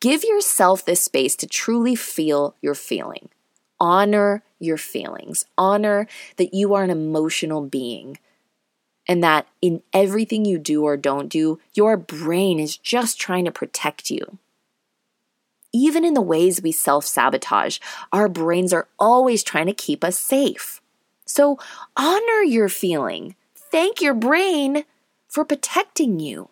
Give 0.00 0.22
yourself 0.22 0.84
this 0.84 1.02
space 1.02 1.34
to 1.36 1.46
truly 1.46 1.94
feel 1.94 2.56
your 2.60 2.74
feeling. 2.74 3.30
Honor 3.82 4.44
your 4.60 4.78
feelings. 4.78 5.44
Honor 5.58 6.06
that 6.36 6.54
you 6.54 6.72
are 6.72 6.84
an 6.84 6.90
emotional 6.90 7.66
being 7.66 8.16
and 9.08 9.24
that 9.24 9.48
in 9.60 9.82
everything 9.92 10.44
you 10.44 10.56
do 10.56 10.84
or 10.84 10.96
don't 10.96 11.28
do, 11.28 11.58
your 11.74 11.96
brain 11.96 12.60
is 12.60 12.76
just 12.76 13.20
trying 13.20 13.44
to 13.44 13.50
protect 13.50 14.08
you. 14.08 14.38
Even 15.72 16.04
in 16.04 16.14
the 16.14 16.22
ways 16.22 16.62
we 16.62 16.70
self 16.70 17.04
sabotage, 17.04 17.80
our 18.12 18.28
brains 18.28 18.72
are 18.72 18.86
always 19.00 19.42
trying 19.42 19.66
to 19.66 19.74
keep 19.74 20.04
us 20.04 20.16
safe. 20.16 20.80
So 21.26 21.58
honor 21.96 22.42
your 22.42 22.68
feeling. 22.68 23.34
Thank 23.56 24.00
your 24.00 24.14
brain 24.14 24.84
for 25.26 25.44
protecting 25.44 26.20
you. 26.20 26.50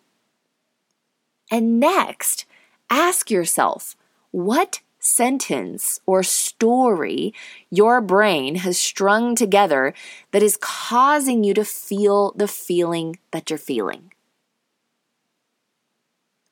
And 1.49 1.79
next, 1.79 2.43
ask 2.89 3.31
yourself 3.31 3.95
what 4.31 4.81
sentence 5.01 5.99
or 6.05 6.23
story 6.23 7.33
your 7.69 7.99
brain 8.01 8.55
has 8.55 8.79
strung 8.79 9.35
together 9.35 9.93
that 10.31 10.43
is 10.43 10.57
causing 10.61 11.43
you 11.43 11.53
to 11.53 11.65
feel 11.65 12.31
the 12.33 12.47
feeling 12.47 13.19
that 13.31 13.49
you're 13.49 13.59
feeling? 13.59 14.13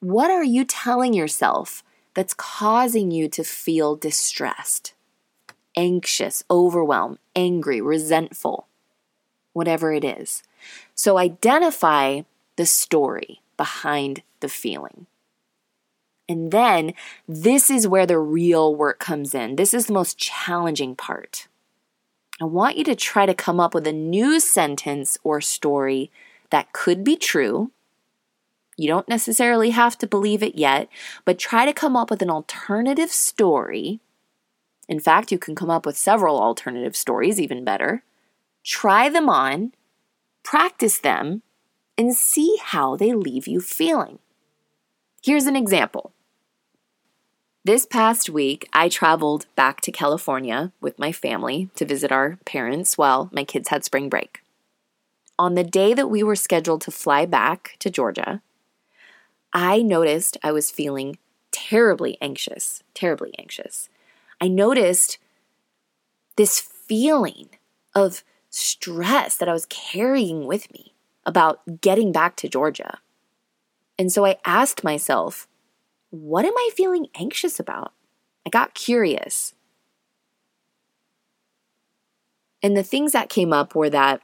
What 0.02 0.32
are 0.32 0.44
you 0.44 0.66
telling 0.66 1.14
yourself 1.14 1.84
that's 2.14 2.34
causing 2.34 3.12
you 3.12 3.30
to 3.30 3.44
feel 3.44 3.96
distressed, 3.96 4.94
anxious, 5.78 6.44
overwhelmed, 6.50 7.20
angry, 7.36 7.80
resentful, 7.80 8.68
whatever 9.54 9.94
it 9.94 10.04
is? 10.04 10.44
So 10.96 11.18
identify 11.18 12.22
the 12.56 12.66
story. 12.66 13.42
behind 13.60 14.24
the 14.40 14.48
feeling. 14.48 15.06
And 16.30 16.52
then 16.52 16.94
this 17.28 17.72
is 17.72 17.88
where 17.88 18.06
the 18.06 18.20
real 18.20 18.76
work 18.76 19.00
comes 19.00 19.34
in. 19.34 19.56
This 19.56 19.74
is 19.74 19.88
the 19.88 19.94
most 19.94 20.20
challenging 20.20 20.96
part. 20.96 21.48
I 22.40 22.46
want 22.46 22.78
you 22.78 22.84
to 22.86 22.96
try 22.96 23.26
to 23.26 23.34
come 23.34 23.60
up 23.60 23.74
with 23.74 23.88
a 23.88 23.92
new 23.92 24.40
sentence 24.40 25.18
or 25.24 25.42
story 25.42 26.12
that 26.52 26.72
could 26.72 27.04
be 27.04 27.18
true. 27.18 27.72
You 28.78 28.88
don't 28.88 29.10
necessarily 29.10 29.72
have 29.72 29.98
to 29.98 30.08
believe 30.08 30.42
it 30.42 30.56
yet, 30.56 30.88
but 31.26 31.40
try 31.40 31.66
to 31.66 31.74
come 31.74 31.98
up 31.98 32.10
with 32.12 32.22
an 32.22 32.30
alternative 32.30 33.12
story. 33.12 34.00
In 34.88 35.00
fact, 35.00 35.32
you 35.32 35.40
can 35.40 35.56
come 35.56 35.70
up 35.70 35.86
with 35.86 35.98
several 35.98 36.40
alternative 36.40 36.96
stories, 36.96 37.42
even 37.42 37.66
better. 37.66 38.04
Try 38.64 39.10
them 39.10 39.30
on, 39.30 39.74
practice 40.44 41.00
them, 41.00 41.42
and 41.98 42.16
see 42.16 42.58
how 42.62 42.96
they 42.96 43.14
leave 43.14 43.48
you 43.48 43.60
feeling. 43.60 44.20
Here's 45.22 45.46
an 45.46 45.56
example. 45.58 46.14
This 47.66 47.86
past 47.86 48.30
week, 48.30 48.70
I 48.72 48.88
traveled 48.88 49.46
back 49.58 49.82
to 49.82 49.92
California 49.92 50.72
with 50.80 50.98
my 50.98 51.12
family 51.12 51.70
to 51.76 51.86
visit 51.86 52.10
our 52.10 52.38
parents 52.46 52.98
while 52.98 53.30
my 53.34 53.44
kids 53.44 53.68
had 53.68 53.84
spring 53.84 54.08
break. 54.08 54.42
On 55.38 55.56
the 55.56 55.64
day 55.66 55.94
that 55.94 56.08
we 56.08 56.24
were 56.24 56.38
scheduled 56.38 56.80
to 56.82 56.92
fly 56.92 57.26
back 57.26 57.76
to 57.80 57.90
Georgia, 57.90 58.42
I 59.52 59.82
noticed 59.82 60.38
I 60.42 60.54
was 60.54 60.72
feeling 60.72 61.18
terribly 61.52 62.18
anxious, 62.22 62.82
terribly 62.94 63.34
anxious. 63.38 63.90
I 64.40 64.48
noticed 64.48 65.18
this 66.38 66.62
feeling 66.62 67.50
of 67.94 68.24
stress 68.50 69.36
that 69.36 69.50
I 69.50 69.54
was 69.54 69.66
carrying 69.66 70.48
with 70.48 70.72
me 70.72 70.94
about 71.26 71.82
getting 71.82 72.14
back 72.14 72.38
to 72.38 72.48
Georgia. 72.48 73.00
And 73.98 74.14
so 74.14 74.26
I 74.26 74.38
asked 74.46 74.82
myself, 74.82 75.49
what 76.10 76.46
am 76.46 76.58
I 76.58 76.70
feeling 76.76 77.08
anxious 77.16 77.60
about? 77.60 77.94
I 78.46 78.50
got 78.50 78.74
curious. 78.74 79.54
And 82.62 82.76
the 82.76 82.84
things 82.84 83.12
that 83.12 83.30
came 83.30 83.54
up 83.54 83.76
were 83.76 83.90
that 83.90 84.22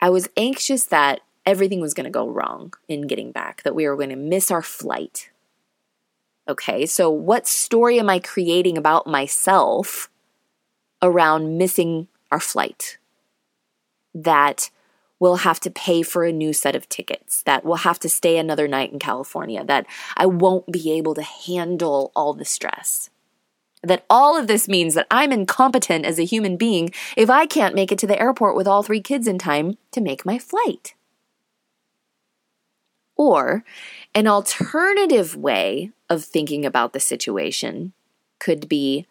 I 0.00 0.10
was 0.10 0.28
anxious 0.36 0.84
that 0.86 1.20
everything 1.44 1.80
was 1.80 1.94
going 1.94 2.04
to 2.04 2.10
go 2.10 2.28
wrong 2.28 2.74
in 2.88 3.06
getting 3.06 3.32
back, 3.32 3.62
that 3.62 3.74
we 3.74 3.88
were 3.88 3.96
going 3.96 4.10
to 4.10 4.16
miss 4.16 4.50
our 4.50 4.62
flight. 4.62 5.30
Okay, 6.48 6.86
so 6.86 7.10
what 7.10 7.46
story 7.46 7.98
am 7.98 8.08
I 8.08 8.18
creating 8.18 8.78
about 8.78 9.06
myself 9.06 10.10
around 11.02 11.58
missing 11.58 12.08
our 12.30 12.40
flight? 12.40 12.98
That 14.14 14.70
will 15.18 15.36
have 15.36 15.60
to 15.60 15.70
pay 15.70 16.02
for 16.02 16.24
a 16.24 16.32
new 16.32 16.52
set 16.52 16.76
of 16.76 16.88
tickets, 16.88 17.42
that 17.44 17.64
will 17.64 17.76
have 17.76 17.98
to 18.00 18.08
stay 18.08 18.36
another 18.36 18.68
night 18.68 18.92
in 18.92 18.98
California, 18.98 19.64
that 19.64 19.86
I 20.16 20.26
won't 20.26 20.70
be 20.70 20.92
able 20.92 21.14
to 21.14 21.22
handle 21.22 22.12
all 22.14 22.34
the 22.34 22.44
stress. 22.44 23.10
That 23.82 24.04
all 24.10 24.36
of 24.36 24.46
this 24.46 24.68
means 24.68 24.94
that 24.94 25.06
I'm 25.10 25.32
incompetent 25.32 26.04
as 26.04 26.18
a 26.18 26.24
human 26.24 26.56
being 26.56 26.90
if 27.16 27.30
I 27.30 27.46
can't 27.46 27.74
make 27.74 27.92
it 27.92 27.98
to 28.00 28.06
the 28.06 28.20
airport 28.20 28.56
with 28.56 28.66
all 28.66 28.82
three 28.82 29.00
kids 29.00 29.26
in 29.26 29.38
time 29.38 29.78
to 29.92 30.00
make 30.00 30.26
my 30.26 30.38
flight. 30.38 30.94
Or 33.16 33.64
an 34.14 34.26
alternative 34.26 35.36
way 35.36 35.92
of 36.10 36.24
thinking 36.24 36.66
about 36.66 36.92
the 36.92 37.00
situation 37.00 37.92
could 38.38 38.68
be 38.68 39.06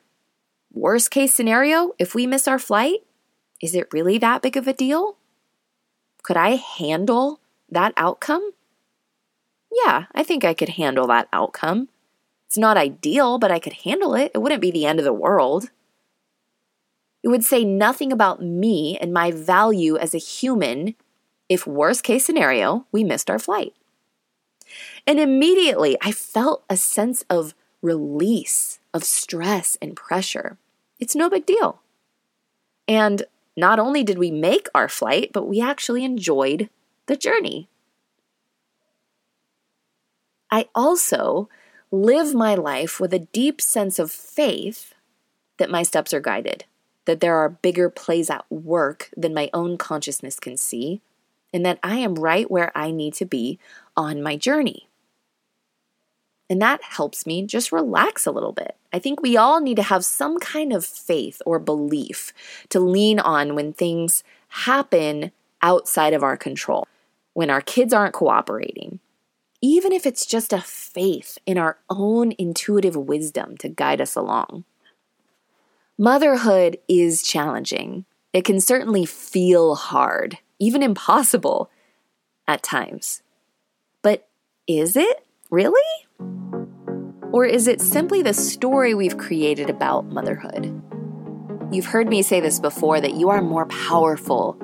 worst 0.72 1.10
case 1.10 1.34
scenario, 1.34 1.94
if 1.98 2.14
we 2.14 2.28
miss 2.28 2.48
our 2.48 2.60
flight, 2.60 3.00
is 3.62 3.74
it 3.74 3.88
really 3.92 4.18
that 4.18 4.42
big 4.42 4.58
of 4.58 4.68
a 4.68 4.74
deal? 4.74 5.18
Could 6.26 6.38
I 6.38 6.56
handle 6.56 7.40
that 7.70 7.94
outcome? 7.96 8.50
Yeah, 9.72 10.06
I 10.12 10.24
think 10.24 10.44
I 10.44 10.56
could 10.56 10.70
handle 10.70 11.06
that 11.06 11.28
outcome. 11.32 11.90
It's 12.48 12.58
not 12.58 12.78
ideal, 12.78 13.38
but 13.38 13.52
I 13.52 13.60
could 13.60 13.74
handle 13.74 14.16
it. 14.16 14.32
It 14.34 14.40
wouldn't 14.40 14.62
be 14.62 14.72
the 14.72 14.88
end 14.88 14.98
of 14.98 15.06
the 15.06 15.14
world. 15.14 15.70
It 17.22 17.28
would 17.28 17.44
say 17.44 17.64
nothing 17.64 18.12
about 18.12 18.42
me 18.42 18.98
and 18.98 19.14
my 19.14 19.30
value 19.30 19.98
as 19.98 20.16
a 20.16 20.18
human 20.18 20.96
if, 21.48 21.68
worst 21.68 22.04
case 22.04 22.26
scenario, 22.26 22.88
we 22.92 23.04
missed 23.04 23.30
our 23.30 23.38
flight. 23.38 23.76
And 25.06 25.20
immediately 25.20 25.96
I 26.02 26.12
felt 26.12 26.64
a 26.72 26.76
sense 26.76 27.24
of 27.30 27.54
release, 27.84 28.80
of 28.96 29.04
stress 29.04 29.78
and 29.80 29.96
pressure. 29.96 30.58
It's 31.00 31.16
no 31.16 31.30
big 31.30 31.46
deal. 31.46 31.82
And 32.88 33.28
not 33.56 33.80
only 33.80 34.04
did 34.04 34.18
we 34.18 34.32
make 34.32 34.68
our 34.76 34.90
flight, 34.90 35.32
but 35.34 35.48
we 35.48 35.62
actually 35.62 36.04
enjoyed 36.04 36.70
the 37.06 37.16
journey. 37.16 37.70
I 40.52 40.68
also 40.76 41.50
live 41.92 42.34
my 42.34 42.56
life 42.56 43.00
with 43.00 43.14
a 43.14 43.20
deep 43.20 43.62
sense 43.62 44.00
of 44.00 44.12
faith 44.12 44.94
that 45.58 45.70
my 45.70 45.84
steps 45.84 46.14
are 46.14 46.20
guided, 46.20 46.66
that 47.06 47.20
there 47.20 47.36
are 47.36 47.50
bigger 47.50 47.90
plays 47.90 48.30
at 48.30 48.50
work 48.50 49.10
than 49.16 49.34
my 49.34 49.50
own 49.54 49.78
consciousness 49.78 50.40
can 50.40 50.58
see, 50.58 51.02
and 51.54 51.66
that 51.66 51.80
I 51.84 51.98
am 51.98 52.16
right 52.16 52.50
where 52.50 52.72
I 52.78 52.92
need 52.92 53.14
to 53.16 53.26
be 53.26 53.60
on 53.96 54.22
my 54.22 54.36
journey. 54.36 54.90
And 56.50 56.62
that 56.62 56.84
helps 56.84 57.26
me 57.26 57.46
just 57.46 57.72
relax 57.72 58.26
a 58.26 58.32
little 58.32 58.52
bit. 58.52 58.76
I 58.94 59.00
think 59.00 59.22
we 59.22 59.36
all 59.36 59.60
need 59.62 59.78
to 59.78 59.84
have 59.84 60.06
some 60.06 60.40
kind 60.40 60.72
of 60.72 60.86
faith 60.86 61.42
or 61.46 61.58
belief 61.60 62.34
to 62.70 62.80
lean 62.80 63.20
on 63.20 63.56
when 63.56 63.74
things 63.74 64.24
happen 64.50 65.32
outside 65.62 66.14
of 66.14 66.24
our 66.24 66.38
control, 66.38 66.88
when 67.34 67.50
our 67.50 67.62
kids 67.62 67.94
aren't 67.94 68.14
cooperating. 68.14 69.00
Even 69.62 69.92
if 69.92 70.06
it's 70.06 70.26
just 70.26 70.54
a 70.54 70.62
faith 70.62 71.40
in 71.48 71.58
our 71.58 71.80
own 71.90 72.34
intuitive 72.38 72.96
wisdom 72.96 73.58
to 73.58 73.70
guide 73.70 74.00
us 74.00 74.16
along. 74.16 74.64
Motherhood 75.98 76.78
is 76.88 77.24
challenging. 77.24 78.06
It 78.34 78.46
can 78.46 78.60
certainly 78.60 79.06
feel 79.06 79.76
hard, 79.76 80.38
even 80.60 80.84
impossible 80.84 81.72
at 82.48 82.62
times. 82.62 83.24
But 84.02 84.28
is 84.68 84.96
it 84.96 85.26
really? 85.50 86.05
Or 87.36 87.44
is 87.44 87.68
it 87.68 87.82
simply 87.82 88.22
the 88.22 88.34
story 88.34 88.94
we've 88.94 89.18
created 89.18 89.70
about 89.70 90.06
motherhood? 90.06 90.82
You've 91.70 91.88
heard 91.88 92.08
me 92.08 92.22
say 92.22 92.40
this 92.40 92.62
before 92.62 93.02
that 93.02 93.16
you 93.16 93.30
are 93.30 93.42
more 93.42 93.66
powerful 93.66 94.56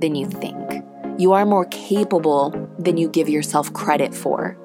than 0.00 0.14
you 0.14 0.26
think. 0.26 0.84
You 1.16 1.32
are 1.32 1.46
more 1.46 1.64
capable 1.70 2.50
than 2.78 2.98
you 2.98 3.08
give 3.08 3.30
yourself 3.30 3.72
credit 3.72 4.14
for. 4.14 4.58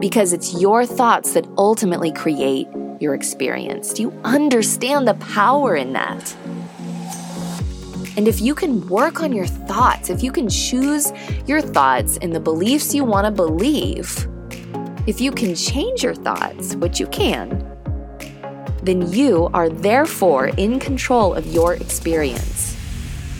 Because 0.00 0.34
it's 0.34 0.60
your 0.60 0.84
thoughts 0.84 1.32
that 1.32 1.48
ultimately 1.56 2.12
create 2.12 2.68
your 3.00 3.14
experience. 3.14 3.94
Do 3.94 4.02
you 4.02 4.20
understand 4.22 5.08
the 5.08 5.14
power 5.14 5.74
in 5.74 5.94
that? 5.94 6.36
And 8.18 8.28
if 8.28 8.42
you 8.42 8.54
can 8.54 8.86
work 8.86 9.22
on 9.22 9.32
your 9.32 9.46
thoughts, 9.46 10.10
if 10.10 10.22
you 10.22 10.30
can 10.30 10.50
choose 10.50 11.10
your 11.46 11.62
thoughts 11.62 12.18
and 12.20 12.34
the 12.34 12.40
beliefs 12.40 12.94
you 12.94 13.02
want 13.02 13.24
to 13.24 13.30
believe, 13.30 14.28
if 15.06 15.20
you 15.20 15.32
can 15.32 15.54
change 15.54 16.02
your 16.02 16.14
thoughts, 16.14 16.74
which 16.76 17.00
you 17.00 17.06
can, 17.06 17.66
then 18.82 19.10
you 19.12 19.50
are 19.54 19.68
therefore 19.68 20.48
in 20.48 20.78
control 20.78 21.34
of 21.34 21.46
your 21.46 21.74
experience, 21.74 22.76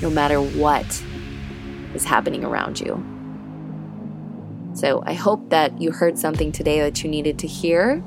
no 0.02 0.10
matter 0.10 0.40
what 0.40 0.86
is 1.94 2.04
happening 2.04 2.44
around 2.44 2.80
you. 2.80 3.04
So 4.74 5.02
I 5.04 5.14
hope 5.14 5.50
that 5.50 5.80
you 5.80 5.90
heard 5.92 6.18
something 6.18 6.52
today 6.52 6.80
that 6.80 7.02
you 7.02 7.10
needed 7.10 7.38
to 7.40 7.46
hear. 7.46 8.02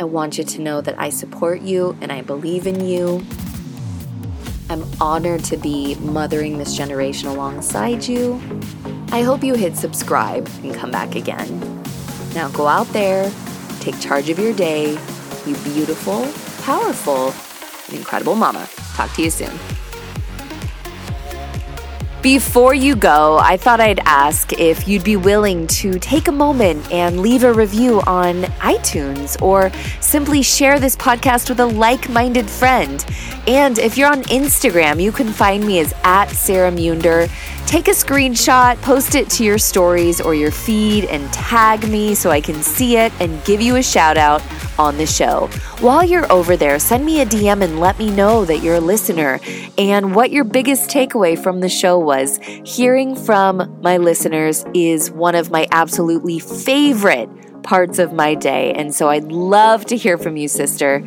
I 0.00 0.04
want 0.04 0.38
you 0.38 0.44
to 0.44 0.60
know 0.60 0.80
that 0.80 0.98
I 0.98 1.10
support 1.10 1.60
you 1.60 1.96
and 2.00 2.10
I 2.10 2.22
believe 2.22 2.66
in 2.66 2.86
you. 2.86 3.24
I'm 4.70 4.84
honored 5.00 5.44
to 5.44 5.56
be 5.56 5.94
mothering 5.96 6.58
this 6.58 6.76
generation 6.76 7.28
alongside 7.28 8.08
you. 8.08 8.40
I 9.12 9.22
hope 9.22 9.44
you 9.44 9.54
hit 9.54 9.76
subscribe 9.76 10.48
and 10.62 10.74
come 10.74 10.90
back 10.90 11.14
again. 11.14 11.73
Now 12.34 12.48
go 12.48 12.66
out 12.66 12.88
there, 12.88 13.32
take 13.80 13.98
charge 14.00 14.28
of 14.28 14.38
your 14.38 14.52
day, 14.52 14.98
be 15.44 15.54
beautiful, 15.62 16.26
powerful, 16.62 17.32
and 17.88 17.98
incredible 17.98 18.34
mama. 18.34 18.68
Talk 18.94 19.12
to 19.14 19.22
you 19.22 19.30
soon. 19.30 19.52
Before 22.24 22.72
you 22.72 22.96
go, 22.96 23.36
I 23.36 23.58
thought 23.58 23.80
I'd 23.80 24.00
ask 24.06 24.54
if 24.54 24.88
you'd 24.88 25.04
be 25.04 25.14
willing 25.14 25.66
to 25.66 25.98
take 25.98 26.26
a 26.26 26.32
moment 26.32 26.90
and 26.90 27.20
leave 27.20 27.44
a 27.44 27.52
review 27.52 28.00
on 28.06 28.44
iTunes 28.62 29.36
or 29.42 29.70
simply 30.00 30.40
share 30.40 30.80
this 30.80 30.96
podcast 30.96 31.50
with 31.50 31.60
a 31.60 31.66
like 31.66 32.08
minded 32.08 32.48
friend. 32.48 33.04
And 33.46 33.78
if 33.78 33.98
you're 33.98 34.10
on 34.10 34.22
Instagram, 34.22 35.02
you 35.02 35.12
can 35.12 35.28
find 35.28 35.66
me 35.66 35.80
as 35.80 35.92
at 36.02 36.30
Sarah 36.30 36.70
Munder. 36.70 37.26
Take 37.66 37.88
a 37.88 37.90
screenshot, 37.90 38.80
post 38.80 39.14
it 39.14 39.28
to 39.28 39.44
your 39.44 39.58
stories 39.58 40.18
or 40.18 40.34
your 40.34 40.50
feed, 40.50 41.04
and 41.04 41.30
tag 41.30 41.86
me 41.86 42.14
so 42.14 42.30
I 42.30 42.40
can 42.40 42.62
see 42.62 42.96
it 42.96 43.12
and 43.20 43.44
give 43.44 43.60
you 43.60 43.76
a 43.76 43.82
shout 43.82 44.16
out 44.16 44.40
on 44.78 44.98
the 44.98 45.06
show. 45.06 45.48
While 45.80 46.04
you're 46.04 46.30
over 46.32 46.56
there, 46.56 46.78
send 46.78 47.04
me 47.04 47.20
a 47.20 47.26
DM 47.26 47.62
and 47.62 47.80
let 47.80 47.98
me 47.98 48.10
know 48.10 48.44
that 48.44 48.62
you're 48.62 48.76
a 48.76 48.80
listener 48.80 49.40
and 49.78 50.14
what 50.14 50.30
your 50.30 50.44
biggest 50.44 50.90
takeaway 50.90 51.40
from 51.40 51.60
the 51.60 51.68
show 51.68 51.98
was. 51.98 52.38
Hearing 52.64 53.16
from 53.16 53.80
my 53.82 53.96
listeners 53.96 54.64
is 54.74 55.10
one 55.10 55.34
of 55.34 55.50
my 55.50 55.66
absolutely 55.70 56.38
favorite 56.38 57.28
parts 57.62 57.98
of 57.98 58.12
my 58.12 58.34
day. 58.34 58.72
And 58.74 58.94
so 58.94 59.08
I'd 59.08 59.32
love 59.32 59.84
to 59.86 59.96
hear 59.96 60.18
from 60.18 60.36
you, 60.36 60.48
sister. 60.48 61.06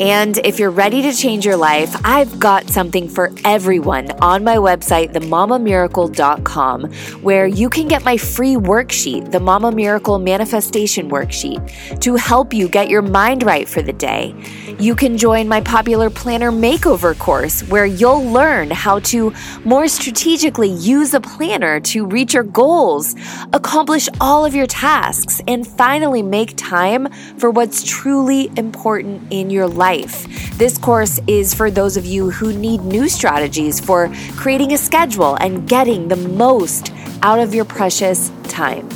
And 0.00 0.38
if 0.44 0.58
you're 0.58 0.70
ready 0.70 1.02
to 1.02 1.12
change 1.12 1.46
your 1.46 1.56
life, 1.56 1.96
I've 2.04 2.38
got 2.38 2.68
something 2.68 3.08
for 3.08 3.32
everyone 3.44 4.10
on 4.20 4.44
my 4.44 4.56
website, 4.56 5.12
themamamiracle.com, 5.12 6.92
where 7.22 7.46
you 7.46 7.70
can 7.70 7.88
get 7.88 8.04
my 8.04 8.16
free 8.16 8.54
worksheet, 8.54 9.32
the 9.32 9.40
Mama 9.40 9.72
Miracle 9.72 10.18
Manifestation 10.18 11.10
Worksheet, 11.10 12.00
to 12.00 12.16
help 12.16 12.52
you 12.52 12.68
get 12.68 12.88
your 12.88 13.02
mind 13.02 13.42
right 13.42 13.66
for 13.66 13.80
the 13.80 13.92
day. 13.92 14.34
You 14.78 14.94
can 14.94 15.16
join 15.16 15.48
my 15.48 15.62
popular 15.62 16.10
planner 16.10 16.52
makeover 16.52 17.18
course, 17.18 17.62
where 17.68 17.86
you'll 17.86 18.24
learn 18.24 18.70
how 18.70 19.00
to 19.00 19.32
more 19.64 19.88
strategically 19.88 20.68
use 20.70 21.14
a 21.14 21.20
planner 21.20 21.80
to 21.80 22.06
reach 22.06 22.34
your 22.34 22.44
goals, 22.44 23.16
accomplish 23.52 24.08
all 24.20 24.44
of 24.44 24.54
your 24.54 24.66
tasks, 24.66 25.40
and 25.48 25.66
finally 25.66 26.22
make 26.22 26.52
time 26.56 27.10
for 27.38 27.50
what's 27.50 27.82
truly 27.82 28.50
important 28.56 29.22
in 29.32 29.50
your 29.50 29.66
life 29.66 29.77
life. 29.78 30.26
This 30.58 30.76
course 30.76 31.18
is 31.26 31.54
for 31.54 31.70
those 31.70 31.96
of 31.96 32.04
you 32.04 32.30
who 32.30 32.52
need 32.52 32.82
new 32.82 33.08
strategies 33.08 33.80
for 33.80 34.12
creating 34.36 34.72
a 34.72 34.76
schedule 34.78 35.36
and 35.36 35.66
getting 35.66 36.08
the 36.08 36.16
most 36.16 36.92
out 37.22 37.38
of 37.38 37.54
your 37.54 37.64
precious 37.64 38.30
time. 38.44 38.86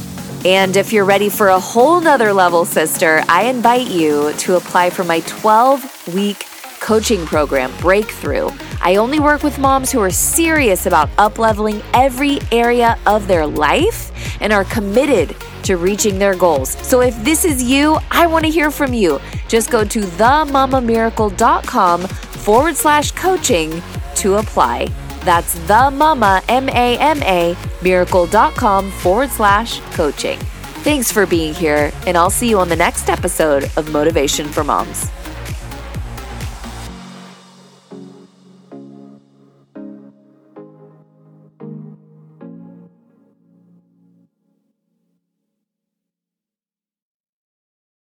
And 0.45 0.77
if 0.77 0.93
you're 0.93 1.05
ready 1.05 1.29
for 1.29 1.49
a 1.49 1.61
whole 1.61 2.01
nother 2.01 2.33
level, 2.33 2.65
sister, 2.65 3.23
I 3.29 3.45
invite 3.45 3.87
you 3.87 4.33
to 4.39 4.57
apply 4.57 4.91
for 4.91 5.05
my 5.05 5.21
12 5.21 6.15
week 6.15 6.45
coaching 6.81 7.25
program, 7.25 7.73
Breakthrough. 7.79 8.51
I 8.85 8.97
only 8.97 9.21
work 9.21 9.45
with 9.45 9.61
moms 9.61 9.93
who 9.93 10.01
are 10.01 10.11
serious 10.11 10.87
about 10.87 11.09
upleveling 11.17 11.85
every 11.95 12.41
area 12.51 12.99
of 13.07 13.29
their 13.29 13.47
life 13.47 14.11
and 14.41 14.53
are 14.53 14.65
committed 14.65 15.37
to 15.63 15.77
reaching 15.77 16.19
their 16.19 16.35
goals. 16.35 16.71
So 16.87 17.01
if 17.01 17.15
this 17.23 17.45
is 17.45 17.63
you, 17.63 17.99
I 18.11 18.27
want 18.27 18.45
to 18.45 18.51
hear 18.51 18.73
from 18.73 18.93
you. 18.93 19.21
Just 19.47 19.71
go 19.71 19.85
to 19.85 20.01
themamamiracle.com 20.01 22.09
forward 22.09 22.77
slash 22.77 23.13
coaching 23.13 23.81
to 24.17 24.35
apply. 24.35 24.89
That's 25.21 25.55
the 25.69 25.93
mama, 25.93 26.43
M 26.49 26.69
A 26.69 26.99
M 26.99 27.23
A, 27.23 27.57
miracle.com 27.83 28.91
forward 28.91 29.31
slash 29.31 29.79
coaching. 29.93 30.41
Thanks 30.83 31.13
for 31.13 31.27
being 31.27 31.55
here, 31.55 31.93
and 32.09 32.17
I'll 32.17 32.31
see 32.31 32.51
you 32.51 32.59
on 32.59 32.69
the 32.69 32.75
next 32.75 33.09
episode 33.09 33.71
of 33.77 33.93
Motivation 33.93 34.49
for 34.49 34.65
Moms. 34.65 35.09